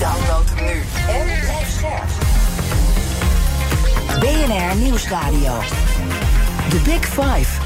[0.00, 2.08] Download hem nu en blijf scherp.
[4.20, 5.58] BNR Nieuwsradio.
[6.68, 7.60] The Big Five.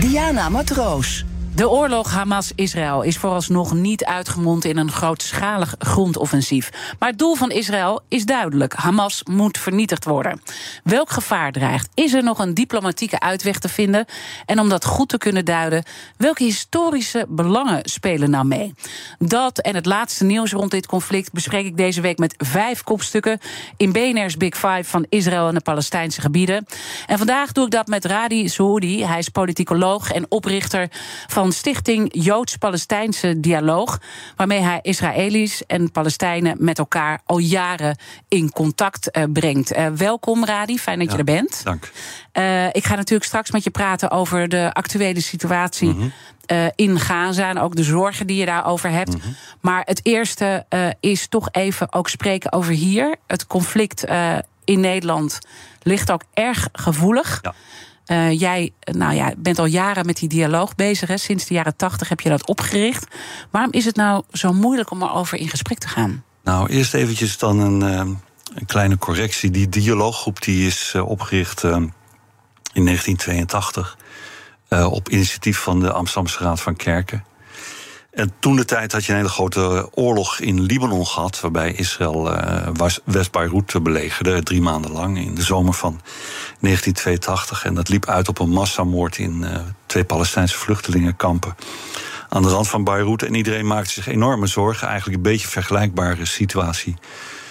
[0.00, 1.24] Diana Matroos.
[1.60, 6.94] De oorlog Hamas-Israël is vooralsnog niet uitgemond in een grootschalig grondoffensief.
[6.98, 10.42] Maar het doel van Israël is duidelijk: Hamas moet vernietigd worden.
[10.84, 11.88] Welk gevaar dreigt?
[11.94, 14.04] Is er nog een diplomatieke uitweg te vinden?
[14.46, 15.84] En om dat goed te kunnen duiden,
[16.16, 18.74] welke historische belangen spelen nou mee?
[19.18, 23.38] Dat en het laatste nieuws rond dit conflict bespreek ik deze week met vijf kopstukken
[23.76, 26.66] in BNR's Big Five van Israël en de Palestijnse gebieden.
[27.06, 29.04] En vandaag doe ik dat met Radi Soudi.
[29.04, 30.88] Hij is politicoloog en oprichter
[31.26, 34.00] van Stichting Joods-Palestijnse Dialoog,
[34.36, 37.98] waarmee hij Israëli's en Palestijnen met elkaar al jaren
[38.28, 39.76] in contact uh, brengt.
[39.76, 41.60] Uh, welkom, Radi, fijn dat ja, je er bent.
[41.64, 41.90] Dank.
[42.32, 45.88] Uh, ik ga natuurlijk straks met je praten over de actuele situatie.
[45.88, 46.70] Mm -hmm.
[46.74, 49.14] in Gaza en ook de zorgen die je daarover hebt.
[49.14, 49.34] Mm -hmm.
[49.60, 50.66] Maar het eerste
[51.00, 53.16] is toch even ook spreken over hier.
[53.26, 54.04] Het conflict
[54.64, 55.38] in Nederland
[55.82, 57.38] ligt ook erg gevoelig.
[57.42, 57.54] Ja.
[58.10, 61.08] Uh, jij nou ja, bent al jaren met die dialoog bezig.
[61.08, 61.16] Hè?
[61.16, 63.06] Sinds de jaren tachtig heb je dat opgericht.
[63.50, 66.24] Waarom is het nou zo moeilijk om erover in gesprek te gaan?
[66.42, 68.16] Nou, eerst eventjes dan een, uh,
[68.54, 69.50] een kleine correctie.
[69.50, 73.96] Die dialooggroep die is uh, opgericht in 1982...
[74.68, 77.24] op initiatief van de Amsterdamse Raad van Kerken.
[78.10, 82.32] En toen de tijd had je een hele grote oorlog in Libanon gehad, waarbij Israël
[82.32, 82.66] uh,
[83.04, 86.00] West-Beirut belegerde, drie maanden lang, in de zomer van
[86.60, 87.64] 1982.
[87.64, 91.54] En dat liep uit op een massamoord in uh, twee Palestijnse vluchtelingenkampen
[92.28, 93.22] aan de rand van Beirut.
[93.22, 96.96] En iedereen maakte zich enorme zorgen, eigenlijk een beetje een vergelijkbare situatie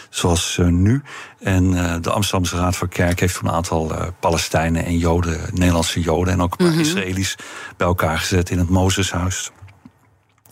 [0.09, 1.01] zoals nu.
[1.39, 6.33] En de Amsterdamse Raad van Kerk heeft toen een aantal Palestijnen en Joden, Nederlandse Joden
[6.33, 6.81] en ook een paar mm -hmm.
[6.81, 7.35] Israëli's
[7.77, 9.51] bij elkaar gezet in het Mozeshuis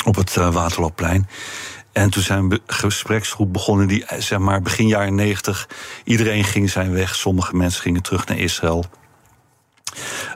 [0.07, 1.29] op het uh, Waterloopplein.
[1.91, 5.69] En toen zijn we een gespreksgroep begonnen die, zeg maar, begin jaren negentig...
[6.03, 8.85] iedereen ging zijn weg, sommige mensen gingen terug naar Israël.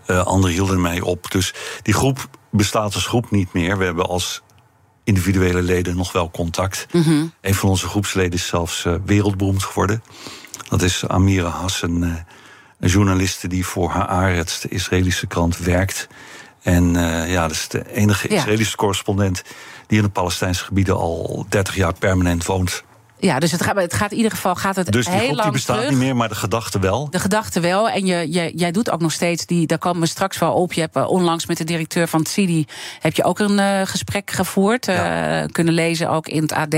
[0.07, 1.31] Uh, anderen hielden mij op.
[1.31, 3.77] Dus die groep bestaat als groep niet meer.
[3.77, 4.41] We hebben als
[5.03, 6.85] individuele leden nog wel contact.
[6.91, 7.33] Mm -hmm.
[7.41, 10.03] Een van onze groepsleden is zelfs uh, wereldberoemd geworden.
[10.69, 12.15] Dat is Amira Hassan, uh,
[12.79, 16.07] een journaliste die voor Haaretz, de Israëlische krant, werkt...
[16.61, 18.77] En uh, ja, dat is de enige Israëlische ja.
[18.77, 19.43] correspondent
[19.87, 22.83] die in de Palestijnse gebieden al 30 jaar permanent woont.
[23.21, 25.35] Ja, dus het gaat, het gaat in ieder geval gaat het dus die heel groep
[25.35, 25.91] lang die bestaat terug.
[25.91, 27.09] niet meer, maar de gedachte wel.
[27.09, 27.89] De gedachte wel.
[27.89, 29.67] En je, je, jij doet ook nog steeds die.
[29.67, 30.73] Daar komen we straks wel op.
[30.73, 32.65] Je hebt uh, onlangs met de directeur van CIDI
[32.99, 34.85] heb je ook een uh, gesprek gevoerd.
[34.85, 35.41] Ja.
[35.41, 36.75] Uh, kunnen lezen ook in het AD.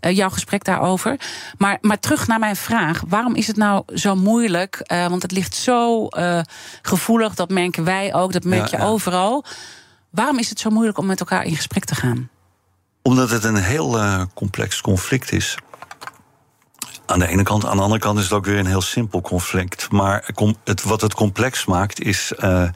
[0.00, 1.20] jouw gesprek daarover.
[1.58, 3.02] Maar, maar terug naar mijn vraag.
[3.08, 4.82] Waarom is het nou zo moeilijk?
[4.86, 6.08] want het ligt zo
[6.82, 7.34] gevoelig.
[7.34, 8.32] Dat merken wij ook.
[8.32, 9.44] Dat merk ja, je overal.
[10.10, 12.28] Waarom is het zo moeilijk om met elkaar in gesprek te gaan?
[13.02, 13.98] Omdat het een heel
[14.34, 15.56] complex conflict is.
[17.08, 17.64] Aan de ene kant.
[17.64, 19.90] Aan de andere kant is het ook weer een heel simpel conflict.
[19.90, 20.30] Maar
[20.64, 22.32] het, wat het complex maakt is.
[22.38, 22.68] Uh,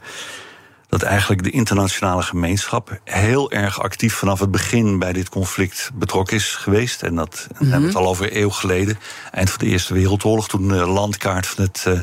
[0.87, 6.35] dat eigenlijk de internationale gemeenschap heel erg actief vanaf het begin bij dit conflict betrokken
[6.35, 7.03] is geweest.
[7.03, 7.65] En dat mm -hmm.
[7.71, 8.99] hebben we het al over een eeuw geleden.
[9.31, 11.99] Eind van de Eerste Wereldoorlog, toen de landkaart van het uh,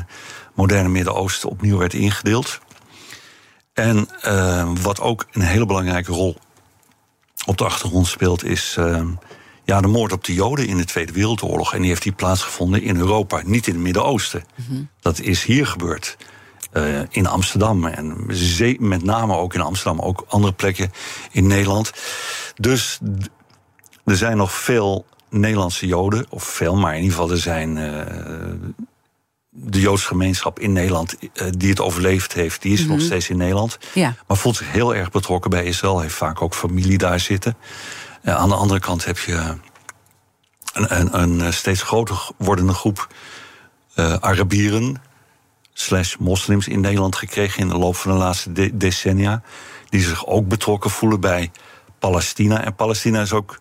[0.53, 2.59] moderne Midden-Oosten opnieuw werd ingedeeld.
[3.73, 6.37] En uh, wat ook een hele belangrijke rol
[7.45, 8.77] op de achtergrond speelt, is
[9.71, 11.73] ja, de moord op de Joden in de Tweede Wereldoorlog.
[11.73, 14.43] En die heeft die plaatsgevonden in Europa, niet in het Midden-Oosten.
[14.55, 14.89] Mm -hmm.
[14.99, 16.17] Dat is hier gebeurd.
[16.73, 17.85] Uh, in Amsterdam.
[17.85, 18.25] En
[18.79, 20.91] met name ook in Amsterdam, ook andere plekken
[21.31, 21.91] in Nederland.
[22.55, 22.99] Dus
[24.05, 27.77] er zijn nog veel Nederlandse Joden, of veel, maar in ieder geval er zijn.
[27.77, 28.01] Uh,
[29.53, 32.95] de Joodse gemeenschap in Nederland uh, die het overleefd heeft, die is mm -hmm.
[32.95, 33.77] nog steeds in Nederland.
[33.93, 34.15] Ja.
[34.27, 37.55] Maar voelt zich heel erg betrokken bij Israël, heeft vaak ook familie daar zitten.
[38.23, 39.55] Uh, aan de andere kant heb je
[40.73, 43.07] een, een, een steeds groter wordende groep
[43.95, 45.01] uh, Arabieren
[45.73, 49.41] slash moslims in Nederland gekregen in de loop van de laatste de decennia.
[49.89, 51.51] Die zich ook betrokken voelen bij
[51.99, 52.63] Palestina.
[52.63, 53.59] En Palestina is ook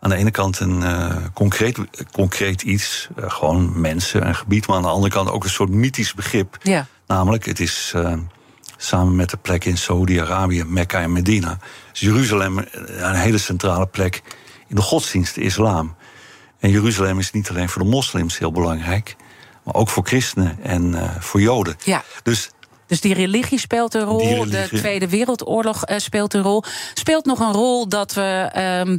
[0.00, 1.78] aan de ene kant een uh, concreet,
[2.12, 5.70] concreet iets, uh, gewoon mensen, een gebied, maar aan de andere kant ook een soort
[5.70, 6.56] mythisch begrip.
[6.62, 6.86] Ja.
[7.06, 7.94] Namelijk, het is
[8.82, 11.58] samen met de plek in Saudi-Arabië, Mekka en Medina,
[11.92, 14.22] is Jeruzalem een hele centrale plek
[14.68, 15.96] in de godsdienst, de islam.
[16.58, 19.16] En Jeruzalem is niet alleen voor de moslims heel belangrijk,
[19.64, 21.76] maar ook voor christenen en uh, voor joden.
[21.84, 22.04] Ja.
[22.22, 22.50] Dus
[22.86, 24.50] dus die religie speelt een rol.
[24.50, 26.64] De Tweede Wereldoorlog uh, speelt een rol.
[26.94, 28.50] Speelt nog een rol dat we.
[28.86, 28.98] Um,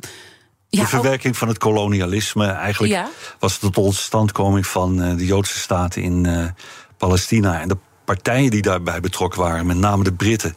[0.69, 2.45] de verwerking van het kolonialisme.
[2.45, 3.09] Eigenlijk ja.
[3.39, 6.45] was de totstandkoming van uh, de Joodse staat in uh,
[6.97, 7.61] Palestina.
[7.61, 7.77] En de
[8.13, 10.53] partijen die daarbij betrokken waren, met name de Britten.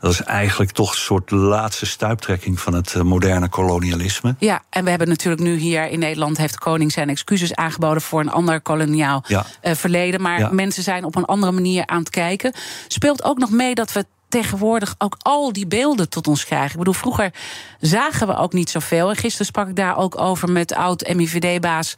[0.00, 4.34] Dat is eigenlijk toch een soort laatste stuiptrekking van het eh, moderne kolonialisme.
[4.38, 6.36] Ja, en we hebben natuurlijk nu hier in Nederland...
[6.36, 9.46] heeft de koning zijn excuses aangeboden voor een ander koloniaal ja.
[9.62, 10.22] uh, verleden.
[10.22, 10.48] Maar ja.
[10.52, 12.52] mensen zijn op een andere manier aan het kijken.
[12.88, 16.70] Speelt ook nog mee dat we tegenwoordig ook al die beelden tot ons krijgen.
[16.70, 17.32] Ik bedoel, vroeger
[17.80, 19.08] zagen we ook niet zoveel.
[19.08, 21.94] En gisteren sprak ik daar ook over met oud-MIVD-baas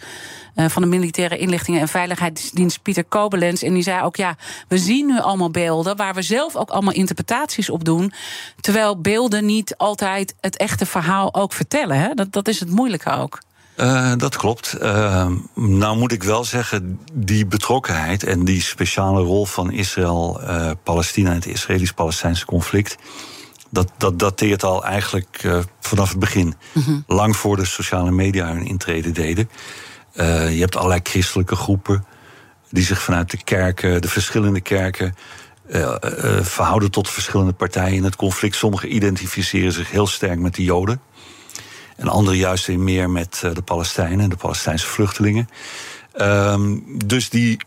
[0.55, 3.63] uh, van de Militaire Inlichtingen en Veiligheidsdienst Pieter Kobelens.
[3.63, 4.37] En die zei ook: ja,
[4.69, 8.13] we zien nu allemaal beelden waar we zelf ook allemaal interpretaties op doen.
[8.61, 11.99] Terwijl beelden niet altijd het echte verhaal ook vertellen.
[11.99, 12.15] Hè?
[12.15, 13.39] Dat, dat is het moeilijke ook.
[13.77, 14.77] Uh, dat klopt.
[14.83, 20.71] Uh, nou moet ik wel zeggen, die betrokkenheid en die speciale rol van Israël, uh,
[20.83, 22.97] Palestina en het Israëlisch-Palestijnse conflict.
[23.71, 26.55] Dat, dat dateert al eigenlijk vanaf het begin.
[26.73, 27.05] -hmm.
[27.07, 29.51] Lang voor de sociale media hun intrede deden.
[30.15, 32.05] je hebt allerlei christelijke groepen
[32.71, 35.15] die zich vanuit de kerken, de verschillende kerken,
[36.41, 38.57] verhouden tot verschillende partijen in het conflict.
[38.57, 41.01] Sommigen identificeren zich heel sterk met de Joden.
[41.97, 45.49] En andere juist weer meer met eh, de Palestijnen, de Palestijnse vluchtelingen.
[46.21, 47.59] Um, dus die,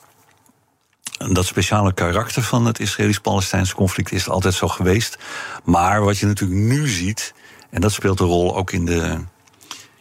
[1.17, 5.17] dat speciale karakter van het Israëlisch-Palestijnse conflict is altijd zo geweest.
[5.63, 7.33] Maar wat je natuurlijk nu ziet,
[7.69, 9.17] en dat speelt een rol ook in de,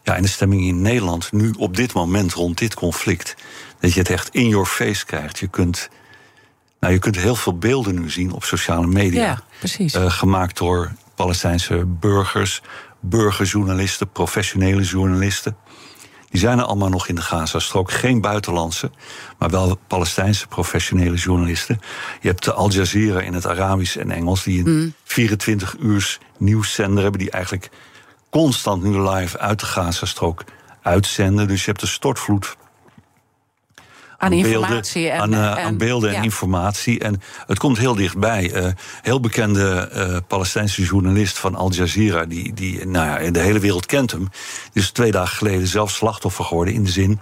[0.02, 3.36] ja, in de stemming in Nederland, nu op dit moment rond dit conflict,
[3.80, 5.38] dat je het echt in your face krijgt.
[5.38, 5.88] Je kunt.
[6.80, 9.22] Nou, je kunt heel veel beelden nu zien op sociale media.
[9.22, 9.94] Ja, precies.
[9.94, 12.62] Uh, gemaakt door Palestijnse burgers,
[13.08, 15.56] burgerjournalisten, professionele journalisten.
[16.30, 17.90] Die zijn er allemaal nog in de Gazastrook.
[17.90, 18.90] Geen buitenlandse,
[19.38, 21.80] maar wel Palestijnse professionele journalisten.
[22.20, 27.02] Je hebt de Al Jazeera in het Arabisch en Engels, die een 24 uur nieuwszender
[27.02, 27.70] hebben, die eigenlijk
[28.30, 30.44] constant nu live uit de Gazastrook
[30.82, 31.48] uitzenden.
[31.48, 32.56] Dus je hebt een stortvloed
[34.18, 36.98] aan, informatie en, aan, uh, aan, beelden en informatie.
[36.98, 38.54] En het komt heel dichtbij.
[38.54, 38.72] Uh,
[39.02, 43.86] heel bekende uh, Palestijnse journalist van Al Jazeera, die, die nou ja, de hele wereld
[43.86, 44.28] kent hem,
[44.72, 47.20] is twee dagen geleden zelf slachtoffer geworden in de zin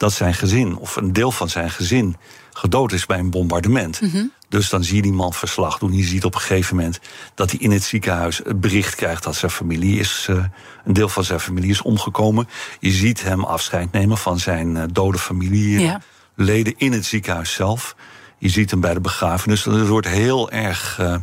[0.00, 2.16] dat zijn gezin, of een deel van zijn gezin,
[2.52, 4.00] gedood is bij een bombardement.
[4.00, 4.32] Mm -hmm.
[4.48, 5.92] Dus dan zie je die man verslag doen.
[5.92, 7.00] Je ziet op een gegeven moment
[7.34, 10.44] dat hij in het ziekenhuis het bericht krijgt dat zijn familie is, uh,
[10.84, 12.48] een deel van zijn familie is omgekomen.
[12.78, 15.80] Je ziet hem afscheid nemen van zijn uh, dode familie.
[15.80, 16.00] Ja
[16.40, 17.96] leden in het ziekenhuis zelf.
[18.38, 19.64] Je ziet hem bij de begrafenis.
[19.64, 20.98] Het wordt heel erg.
[21.00, 21.14] Uh,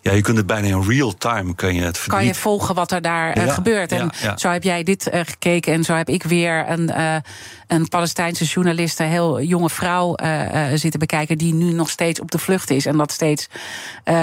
[0.00, 2.18] ja, je kunt het bijna in real time kan je het verdriet.
[2.18, 3.92] Kan je volgen wat er daar ja, gebeurt.
[3.92, 4.36] En ja, ja.
[4.36, 6.92] zo heb jij dit uh, gekeken en zo heb ik weer een,
[7.74, 11.38] een Palestijnse journalist, een heel jonge vrouw uh, uh, zitten bekijken.
[11.38, 12.86] die nu nog steeds op de vlucht is.
[12.86, 13.46] En dat steeds
[14.04, 14.14] uh,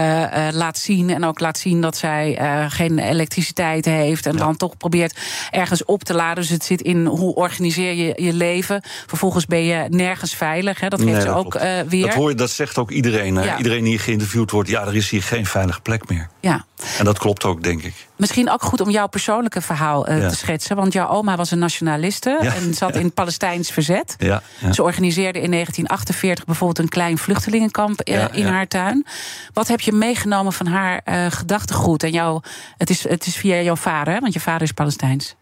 [0.52, 1.10] laat zien.
[1.10, 2.40] En ook laat zien dat zij
[2.70, 4.26] geen elektriciteit heeft.
[4.26, 4.40] En ja.
[4.40, 5.20] dan toch probeert
[5.52, 6.36] ergens op te laden.
[6.36, 8.84] Dus het zit in hoe organiseer je je leven.
[9.08, 10.80] Vervolgens ben je nergens veilig.
[10.80, 10.88] Hè?
[10.88, 12.06] Dat geeft nee, ze ook weer.
[12.06, 13.34] Dat, hoor je, dat zegt ook iedereen.
[13.34, 13.58] Ja.
[13.58, 14.70] Iedereen die geïnterviewd wordt.
[14.70, 16.30] Ja, er is hier geen veilige plek meer.
[16.40, 16.66] Ja.
[16.98, 17.94] En dat klopt ook, denk ik.
[18.16, 20.30] Misschien ook goed om jouw persoonlijke verhaal ja.
[20.30, 20.76] te schetsen.
[20.76, 22.38] Want jouw oma was een nationaliste.
[22.56, 24.16] En zat in Palestijns verzet.
[24.18, 24.74] Ja, ja.
[24.74, 29.06] Ze organiseerde in 1948 bijvoorbeeld een klein vluchtelingenkamp ja, in haar tuin.
[29.54, 32.04] Wat heb je meegenomen van haar uh, gedachtegoed?
[32.04, 32.42] En jou,
[32.78, 35.36] het, is, het is via jouw vader, want je vader is Palestijns.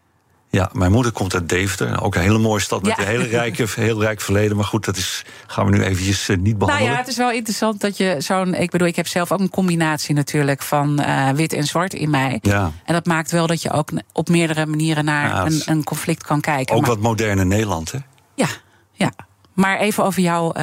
[0.52, 2.02] Ja, mijn moeder komt uit Deventer.
[2.02, 3.04] Ook een hele mooie stad met ja.
[3.04, 4.56] een hele rijke, heel rijk verleden.
[4.56, 6.86] Maar goed, dat is, gaan we nu eventjes uh, niet behandelen.
[6.86, 8.54] Nou ja, het is wel interessant dat je zo'n...
[8.54, 12.10] Ik bedoel, ik heb zelf ook een combinatie natuurlijk van uh, wit en zwart in
[12.10, 12.40] mij.
[12.42, 12.72] Ja.
[12.86, 16.24] En dat maakt wel dat je ook op meerdere manieren naar ja, een, een, conflict
[16.24, 16.76] kan kijken.
[16.76, 18.00] Ook maar, wat moderne Nederland, hè?
[18.36, 18.48] Ja,
[18.94, 19.12] ja.
[19.54, 20.54] Maar even over jouw uh,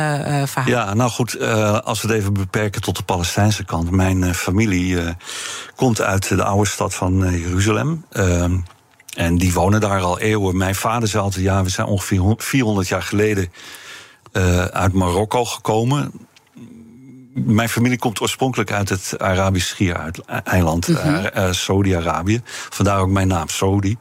[0.45, 0.69] verhaal.
[0.69, 3.91] Ja, nou goed, uh, als we het even beperken tot de Palestijnse kant.
[3.91, 4.99] Mijn familie
[5.75, 8.05] komt uit de oude stad van Jeruzalem.
[9.17, 10.57] En die wonen daar al eeuwen.
[10.57, 13.53] Mijn vader zei altijd, ja, we zijn ongeveer 400 jaar geleden
[14.73, 16.13] uit Marokko gekomen.
[17.35, 21.53] Mijn familie komt oorspronkelijk uit het Arabisch Schiereiland, mm -hmm.
[21.53, 22.41] Saudi-Arabië.
[22.45, 23.97] Vandaar ook mijn naam, Saudi.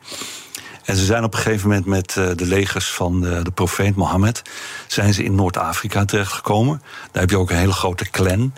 [0.84, 3.96] En ze zijn op een gegeven moment met uh, de legers van de, de profeet
[3.96, 4.42] Mohammed...
[4.88, 6.82] zijn ze in Noord-Afrika terechtgekomen.
[7.12, 8.54] Daar heb je ook een hele grote clan...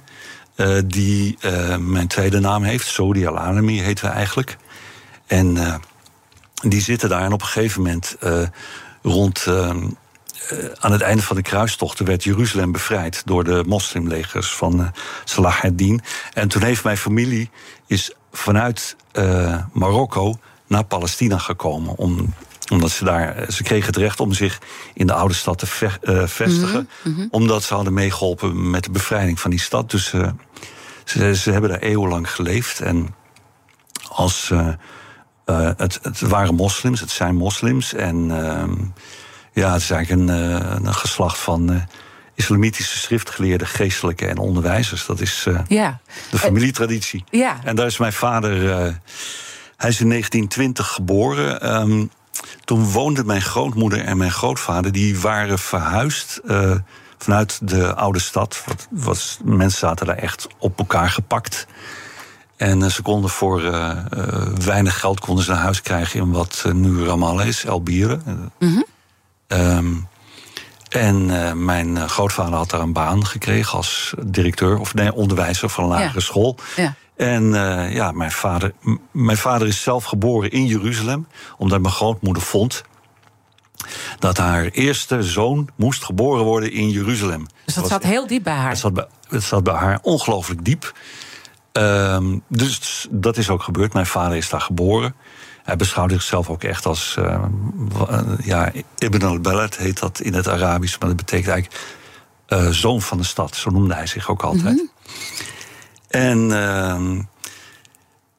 [0.86, 1.38] Die
[1.80, 2.88] mijn tweede naam heeft.
[2.88, 4.58] Saudi al-Alami heten we eigenlijk.
[5.28, 5.58] En
[6.64, 8.18] die zitten daar en op een gegeven moment...
[9.02, 9.48] rond
[10.80, 13.22] aan het einde van de kruistochten werd Jeruzalem bevrijd...
[13.26, 14.92] door de moslimlegers van
[15.24, 16.02] Salah ad-Din.
[16.34, 17.50] En toen heeft mijn familie
[17.88, 18.96] is vanuit
[19.74, 21.98] Marokko naar Palestina gekomen.
[21.98, 22.34] Om,
[22.72, 23.52] omdat ze daar.
[23.52, 24.60] Ze kregen het recht om zich
[24.94, 25.66] in de oude stad te
[26.28, 26.90] vestigen.
[27.04, 29.92] Mhm, omdat ze hadden meegeholpen met de bevrijding van die stad.
[29.92, 30.14] Dus
[31.04, 32.80] ze, ze hebben daar eeuwenlang geleefd.
[32.80, 33.16] En
[34.10, 34.52] als.
[35.56, 37.94] Het, het waren moslims, het zijn moslims.
[37.94, 38.74] En ehm,
[39.54, 40.38] ja, het is eigenlijk een,
[40.86, 41.88] een geslacht van
[42.36, 45.06] islamitische schriftgeleerden, geestelijke en onderwijzers.
[45.06, 46.00] Dat is ja.
[46.32, 47.24] de familietraditie.
[47.30, 47.60] Ja.
[47.63, 48.51] En daar is mijn vader.
[49.77, 51.75] Hij is in 1920 geboren.
[51.80, 52.12] Um,
[52.66, 54.92] toen woonden mijn grootmoeder en mijn grootvader.
[54.92, 56.42] die waren verhuisd.
[57.18, 58.63] Vanuit de oude stad.
[58.66, 61.68] Wat, wat, mensen zaten daar echt op elkaar gepakt.
[62.58, 63.62] En ze konden voor
[64.64, 68.52] weinig geld konden ze een huis krijgen in wat nu Ramallah is, Elbieren.
[68.60, 68.86] Mm
[69.48, 70.08] -hmm.
[70.90, 75.70] En uh, mijn eh, grootvader had daar een baan gekregen als directeur, of nee, onderwijzer
[75.70, 76.56] van een lagere school.
[76.76, 76.96] Ja.
[77.16, 77.44] En
[77.92, 78.74] ja, mijn vader,
[79.12, 82.84] mijn vader is zelf geboren in Jeruzalem, omdat mijn grootmoeder vond
[84.20, 87.46] dat haar eerste zoon moest geboren worden in Jeruzalem.
[87.66, 88.70] Dus dat, zat heel diep bij haar?
[88.70, 90.94] Het zat bij, het zat bij haar ongelooflijk diep.
[91.78, 93.94] Um, dus dat is ook gebeurd.
[93.94, 95.16] Mijn vader is daar geboren.
[95.64, 97.16] Hij beschouwde zichzelf ook echt als.
[97.20, 97.44] Uh,
[98.44, 101.84] ja, Ibn al-Balad heet dat in het Arabisch, maar dat betekent eigenlijk
[102.48, 103.56] uh, zoon van de stad.
[103.56, 104.76] Zo noemde hij zich ook altijd.
[104.76, 104.90] Mm -hmm.
[106.08, 107.20] En uh,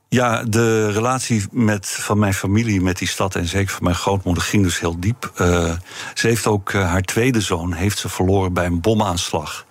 [0.09, 4.43] ja, de relatie met, van mijn familie met die stad en zeker van mijn grootmoeder
[4.43, 5.33] ging dus heel diep.
[5.41, 5.73] Uh,
[6.15, 9.67] ze heeft ook haar tweede zoon heeft ze verloren bij een bomaanslag.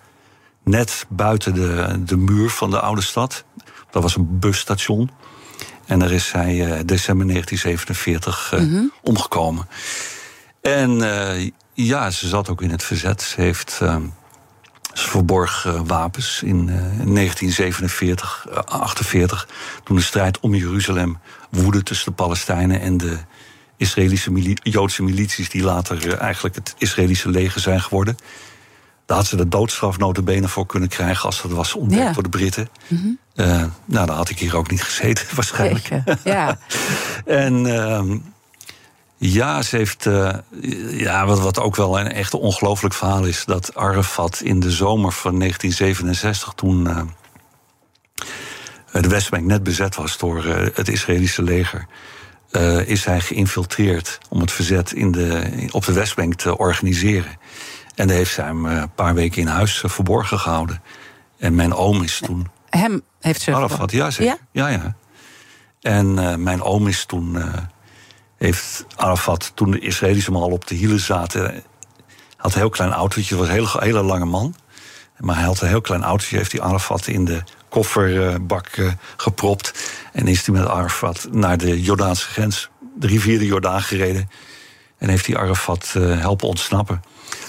[0.64, 3.44] Net buiten de, de muur van de oude stad.
[3.90, 5.10] Dat was een busstation.
[5.86, 8.92] En daar is hij uh, december 1947 uh, mm -hmm.
[9.02, 9.68] omgekomen.
[10.60, 13.22] En uh, ja, ze zat ook in het verzet.
[13.22, 13.80] Ze heeft.
[13.82, 13.96] Uh,
[14.92, 19.48] ze verborg wapens in 1947, 48,
[19.84, 21.18] toen de strijd om Jeruzalem
[21.50, 23.18] woedde tussen de Palestijnen en de
[23.76, 28.16] Israëlische mili Joodse milities, die later eigenlijk het Israëlische leger zijn geworden.
[29.06, 32.12] Daar had ze de doodstraf notabene voor kunnen krijgen als dat was ontdekt ja.
[32.12, 32.68] door de Britten.
[32.86, 33.18] Mm -hmm.
[33.40, 35.88] Uh, nou, dan had ik hier ook niet gezeten, waarschijnlijk.
[36.24, 36.58] Ja.
[37.26, 38.02] en uh,
[39.16, 40.06] ja, ze heeft.
[40.06, 40.34] Uh,
[40.90, 45.12] ja, wat, wat ook wel een echt ongelooflijk verhaal is, dat Arafat in de zomer
[45.12, 47.00] van 1967, toen uh,
[49.02, 51.86] de Westbank net bezet was door het Israëlische leger.
[52.86, 57.38] is hij geïnfiltreerd om het verzet in de, op de Westbank te organiseren.
[57.98, 60.82] En daar heeft zij hem eh, een paar weken in huis eh, verborgen gehouden.
[61.38, 62.48] En mijn oom is toen.
[62.70, 63.54] Hem heeft ze.
[63.54, 64.36] Arafat, ja zeker.
[64.52, 64.82] Ja, ja.
[64.82, 64.94] ja.
[65.80, 67.34] En uh, mijn oom is toen.
[67.34, 67.54] Uh,
[68.36, 71.62] heeft Arafat, toen de Israëli's hem al op de hielen zaten.
[72.36, 74.54] had een heel klein autootje, was een hele, hele lange man.
[75.18, 79.92] Maar hij had een heel klein autootje, heeft hij Arafat in de kofferbak uh, gepropt.
[80.12, 84.30] En is hij met Arafat naar de Jordaanse grens, de rivier de Jordaan gereden.
[84.98, 87.02] En heeft hij Arafat helpen ontsnappen.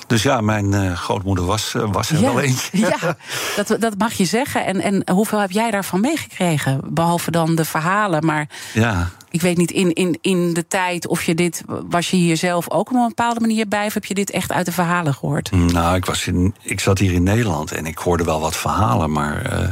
[0.10, 2.78] Dus ja, mijn uh, grootmoeder was, uh, was er ja, wel eentje.
[2.78, 3.18] Ja,
[3.56, 4.66] dat, dat mag je zeggen.
[4.66, 6.82] En, en hoeveel heb jij daarvan meegekregen?
[6.84, 8.26] Behalve dan de verhalen.
[8.26, 9.10] Maar ja.
[9.30, 11.64] ik weet niet in, in, in de tijd of je dit.
[11.68, 13.86] Was je hier zelf ook op een bepaalde manier bij?
[13.86, 15.52] Of heb je dit echt uit de verhalen gehoord?
[15.52, 19.12] Nou, ik, was in, ik zat hier in Nederland en ik hoorde wel wat verhalen,
[19.12, 19.54] maar.
[19.54, 19.68] Uh,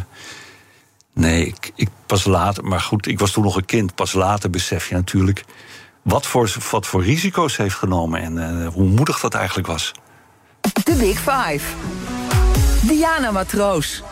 [1.13, 2.63] nee, ik, ik pas later.
[2.63, 3.96] Maar goed, ik was toen nog een kind.
[3.96, 5.44] Pas later besef je natuurlijk.
[6.01, 9.94] Wat voor, wat voor risico's heeft genomen en hoe moedig dat eigenlijk was.
[10.74, 11.59] De Big Five.
[12.81, 14.03] Diana Matroos.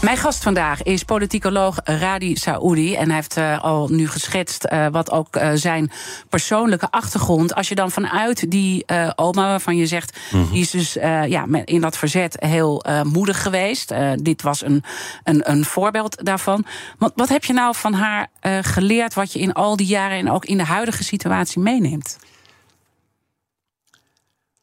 [0.00, 2.94] Mijn gast vandaag is politicoloog Radi Saoudi.
[2.94, 5.90] En hij heeft uh, al nu geschetst uh, wat ook uh, zijn
[6.28, 7.54] persoonlijke achtergrond.
[7.54, 8.84] Als je dan vanuit die
[9.14, 10.52] oma, waarvan je zegt, mm -hmm.
[10.52, 10.92] die is dus
[11.28, 13.92] ja, in dat verzet heel moedig geweest.
[14.16, 14.84] dit was een,
[15.24, 16.64] een, een voorbeeld daarvan.
[16.98, 18.28] Wat, wat heb je nou van haar
[18.62, 22.18] geleerd, wat je in al die jaren en ook in de huidige situatie meeneemt?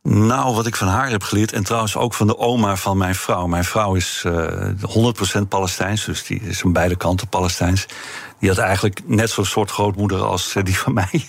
[0.04, 3.16] Nou, wat ik van haar heb geleerd, en trouwens ook van de oma van mijn
[3.16, 3.48] vrouw.
[3.48, 4.48] Mijn vrouw is uh,
[5.38, 7.86] 100% Palestijns, dus die is aan beide kanten Palestijns.
[8.40, 11.26] Die had eigenlijk net zo'n soort grootmoeder als uh, die van mij.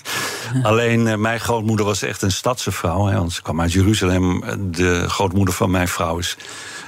[0.63, 4.43] Alleen uh, mijn grootmoeder was echt een stadse vrouw, hè, want ze kwam uit Jeruzalem.
[4.71, 6.37] De grootmoeder van mijn vrouw is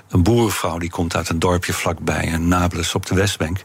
[0.09, 3.63] een boerenvrouw, die komt uit een dorpje vlakbij, Nablus op de Westbank.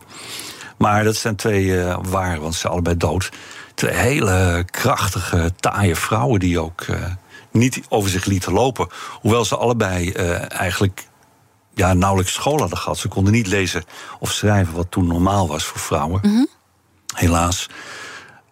[0.78, 3.30] Maar dat zijn twee uh, waar, want ze zijn allebei dood.
[3.74, 6.86] Twee hele krachtige, taaie vrouwen die ook
[7.51, 8.88] niet over zich lieten lopen.
[9.22, 11.08] Hoewel ze allebei uh, eigenlijk
[11.74, 12.98] ja, nauwelijks school hadden gehad.
[12.98, 13.84] Ze konden niet lezen
[14.20, 16.20] of schrijven, wat toen normaal was voor vrouwen.
[16.24, 16.48] Mm -hmm.
[17.15, 17.70] Helaas.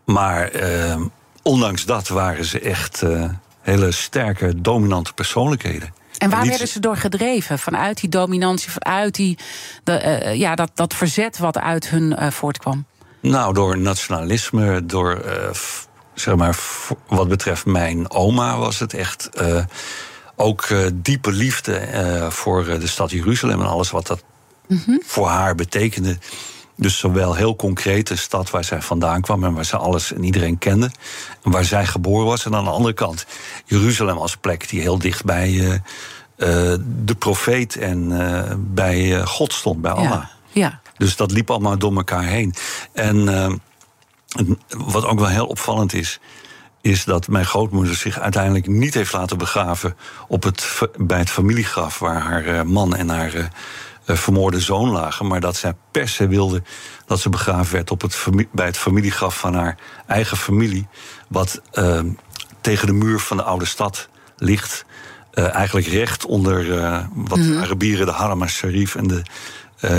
[0.05, 1.01] Maar uh,
[1.41, 3.29] ondanks dat waren ze echt uh,
[3.61, 5.93] hele sterke, dominante persoonlijkheden.
[6.17, 7.59] En waar werden ze door gedreven?
[7.59, 9.37] Vanuit die dominantie, vanuit die,
[9.83, 12.85] de, ja, dat, dat verzet wat uit hun voortkwam?
[13.21, 15.25] Nou, door nationalisme, door
[16.19, 16.59] zeg maar,
[17.07, 19.29] wat betreft mijn oma was het echt
[20.35, 21.87] ook diepe liefde
[22.29, 24.23] voor de stad Jeruzalem en alles wat dat
[24.67, 24.97] mhm.
[25.05, 26.17] voor haar betekende.
[26.75, 30.23] Dus zowel heel concreet de stad waar zij vandaan kwam en waar ze alles en
[30.23, 30.91] iedereen kende.
[31.43, 32.45] En waar zij geboren was.
[32.45, 33.25] En aan de andere kant
[33.65, 35.81] Jeruzalem als plek die heel dicht bij
[37.05, 38.13] de profeet en
[38.73, 40.11] bij God stond, bij Allah.
[40.11, 40.79] Ja, ja.
[40.97, 42.53] Dus dat liep allemaal door elkaar heen.
[42.93, 43.27] En
[44.77, 46.19] wat ook wel heel opvallend is
[46.81, 49.95] is dat mijn grootmoeder zich uiteindelijk niet heeft laten begraven
[50.27, 53.45] op het, bij het familiegraf waar haar man en haar uh,
[54.05, 55.27] vermoorde zoon lagen.
[55.27, 56.63] Maar dat zij per se wilde
[57.05, 60.87] dat ze begraven werd op het bij het familiegraf van haar eigen familie.
[61.27, 61.99] Wat uh,
[62.61, 64.85] tegen de muur van de oude stad ligt.
[65.33, 66.67] Uh, eigenlijk recht onder
[67.13, 67.61] wat mm -hmm.
[67.61, 69.21] Arabieren de Haram al-Sharif en de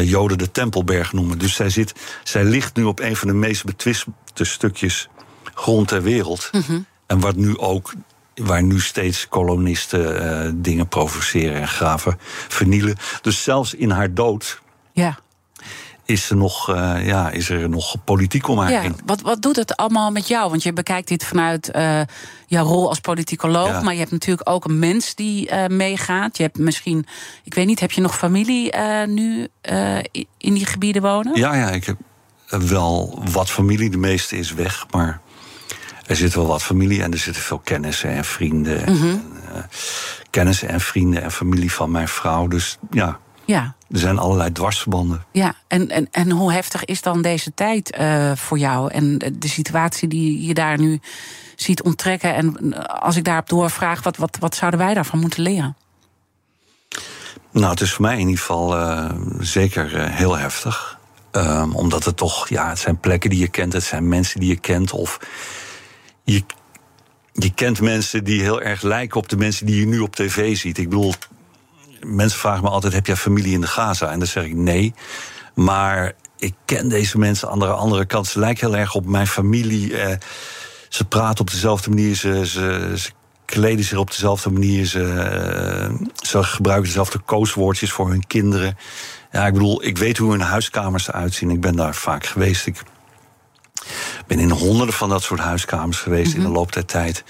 [0.03, 1.39] Joden de Tempelberg noemen.
[1.39, 5.09] Dus zij, zit, zij ligt nu op een van de meest betwiste stukjes
[5.55, 6.49] grond ter wereld.
[6.53, 6.87] Mm -hmm.
[7.07, 7.93] En wat nu ook
[8.35, 12.19] waar nu steeds kolonisten uh, dingen provoceren en graven,
[12.49, 12.97] vernielen.
[13.23, 14.61] Dus zelfs in haar dood.
[14.93, 15.19] Ja.
[16.09, 18.83] Is er, nog, uh, ja, is er nog politiek om haar ja.
[19.05, 20.51] Wat, wat doet het allemaal met jou?
[20.51, 22.01] Want je bekijkt dit vanuit uh,
[22.47, 23.69] jouw rol als politicoloog.
[23.69, 23.81] Ja.
[23.81, 26.37] Maar je hebt natuurlijk ook een mens die meegaat.
[26.37, 27.07] Je hebt misschien,
[27.45, 29.49] ik weet niet, heb je nog familie nu
[30.39, 31.37] in die gebieden wonen?
[31.37, 31.97] Ja, ja, ik heb
[32.47, 33.91] wel wat familie.
[33.91, 35.21] De meeste is weg, maar
[36.07, 38.93] er zit wel wat familie en er zitten veel kennissen en vrienden.
[38.93, 39.71] Mm en,
[40.31, 42.47] kennissen en vrienden en familie van mijn vrouw.
[42.47, 43.75] Dus ja, ja.
[43.91, 45.25] Er zijn allerlei dwarsverbanden.
[45.33, 49.49] Ja, en, en, en hoe heftig is dan deze tijd uh, voor jou en de
[49.49, 51.01] situatie die je daar nu
[51.57, 52.35] ziet onttrekken?
[52.35, 55.77] En als ik daarop doorvraag, wat, wat, wat zouden wij daarvan moeten leren?
[57.51, 60.99] Nou, het is voor mij in ieder geval uh, zeker uh, heel heftig.
[61.33, 64.49] Um, omdat het toch, ja, het zijn plekken die je kent, het zijn mensen die
[64.49, 64.93] je kent.
[64.93, 65.19] Of
[66.25, 66.45] je,
[67.33, 70.57] je kent mensen die heel erg lijken op de mensen die je nu op tv
[70.57, 70.79] ziet.
[70.79, 71.15] Ik bedoel,
[72.07, 74.11] mensen vragen me altijd: heb jij familie in de Gaza?
[74.11, 74.95] En dan zeg ik nee.
[75.55, 78.27] Maar ik ken deze mensen aan de andere kant.
[78.27, 79.99] Ze lijken heel erg op mijn familie.
[79.99, 80.17] Eh,
[80.89, 82.15] ze praten op dezelfde manier.
[82.15, 83.11] Ze, ze, ze,
[83.45, 84.85] kleden zich op dezelfde manier.
[84.85, 88.79] Ze, uh, ze gebruiken dezelfde kooswoordjes voor hun kinderen.
[89.33, 91.51] Ja, ik bedoel, ik weet hoe hun huiskamers eruit zien.
[91.51, 92.67] Ik ben daar vaak geweest.
[92.67, 92.83] Ik
[94.27, 96.57] ben in honderden van dat soort huiskamers geweest in de mhm.
[96.57, 97.25] loop der tijd.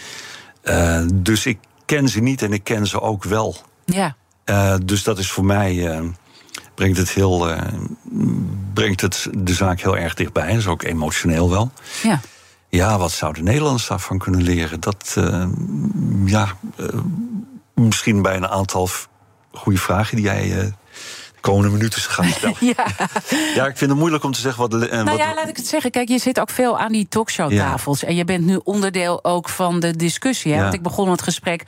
[0.64, 3.56] Uh, dus ik ken ze niet en ik ken ze ook wel.
[3.84, 4.16] Ja.
[4.50, 5.74] Uh, dus dat is voor mij.
[5.74, 6.00] Uh,
[6.74, 7.54] brengt het, heel,
[8.74, 10.46] brengt het de zaak heel erg dichtbij.
[10.46, 11.70] Dat is ook emotioneel wel.
[12.02, 12.20] Ja.
[12.68, 14.80] Ja, wat zouden Nederlanders daarvan kunnen leren?
[14.80, 15.16] Dat,
[16.24, 16.56] ja,
[17.74, 18.88] misschien bij een aantal
[19.52, 20.72] goede vragen die jij
[21.50, 22.56] komende minuten gaan stellen.
[22.60, 22.86] ja.
[23.54, 24.90] ja, ik vind het moeilijk om te zeggen wat.
[24.90, 25.90] Nou ja, laat ik het zeggen.
[25.90, 28.04] Kijk, je zit ook veel aan die talkshowtafels.
[28.04, 30.52] En je bent nu onderdeel ook van de discussie.
[30.52, 30.62] Hè?
[30.62, 31.62] Want ik begon het gesprek.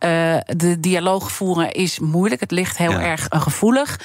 [0.00, 2.40] Uh, de dialoog voeren is moeilijk.
[2.40, 3.98] Het ligt heel erg uh, gevoelig.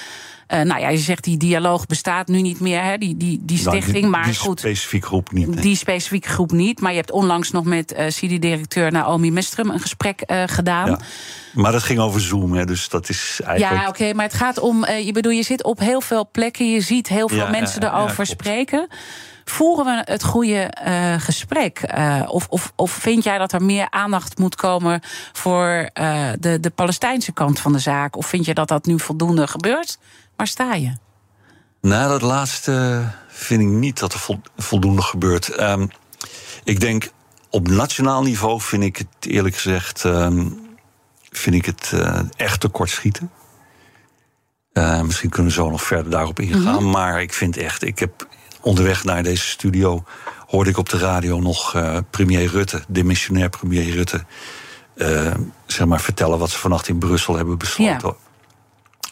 [0.54, 3.63] Uh, nou ja, je zegt die dialoog bestaat nu niet meer, hè, die, die, die
[3.63, 4.10] nou, stichting.
[4.10, 5.62] maar die goed, specifieke groep niet.
[5.62, 6.82] Die specifieke groep niet.
[6.82, 10.89] Maar je hebt onlangs nog met uh, CIDI-directeur Naomi Mestrum een gesprek uh, gedaan.
[10.89, 11.00] Ja.
[11.54, 13.82] Maar dat ging over Zoom, hè, dus dat is eigenlijk...
[13.82, 14.86] Ja, oké, maar het gaat om...
[14.86, 18.26] je bedoel, je zit op heel veel plekken, je ziet heel veel ja, mensen erover
[18.26, 18.88] spreken.
[19.46, 21.82] Voeren we het goede uh, gesprek?
[21.98, 26.60] Uh, of, of, of vind jij dat er meer aandacht moet komen voor uh, de,
[26.60, 28.18] de Palestijnse kant van de zaak?
[28.18, 29.98] Of vind je dat dat nu voldoende gebeurt?
[30.36, 30.93] Waar sta je?
[31.82, 35.60] Nou, dat laatste vind ik niet dat er voldoende gebeurt.
[35.60, 35.89] Um,
[36.63, 37.12] ik denk
[37.50, 40.62] op nationaal niveau vind ik het eerlijk gezegd um,
[41.30, 43.32] vind ik het uh, echt tekortschieten.
[44.74, 46.62] Uh, misschien kunnen we zo nog verder daarop ingaan.
[46.62, 46.89] Mm -hmm.
[46.89, 48.28] Maar ik vind echt, ik heb
[48.62, 50.04] onderweg naar deze studio
[50.48, 54.26] hoorde ik op de radio nog uh, premier Rutte, demissionair premier Rutte,
[55.65, 58.08] zeg maar vertellen wat ze vannacht in Brussel hebben besloten.
[58.08, 58.23] Ja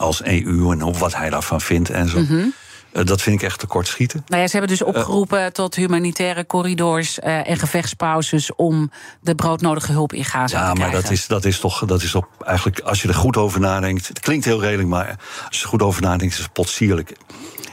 [0.01, 2.19] als EU en wat hij daarvan vindt en zo.
[2.19, 2.47] Mhm.
[2.91, 4.23] Eh, dat vind ik echt tekortschieten.
[4.27, 9.91] Nou ja, ze hebben dus opgeroepen tot humanitaire corridors uh, en gevechtspauzes om de broodnodige
[9.91, 10.77] hulp in Gaza ja, te krijgen.
[10.79, 13.37] Ja, maar dat is, dat is toch, dat is toch eigenlijk, als je er goed
[13.37, 14.07] over nadenkt.
[14.07, 15.15] Het klinkt heel redelijk, maar
[15.47, 17.17] als je er goed over nadenkt, is het potsierlijk.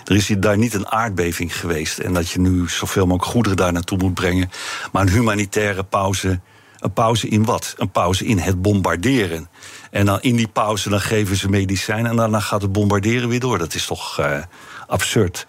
[0.05, 3.57] Er is hier daar niet een aardbeving geweest en dat je nu zoveel mogelijk goederen
[3.57, 4.51] daar naartoe moet brengen.
[4.93, 6.41] Maar een humanitaire pauze.
[6.79, 7.75] Een pauze in wat?
[7.77, 9.49] Een pauze in het bombarderen.
[9.91, 13.41] En dan in die pauze dan geven ze medicijn en daarna gaat het bombarderen weer
[13.41, 13.59] door.
[13.59, 14.43] Dat is toch uh,
[14.87, 15.47] absurd.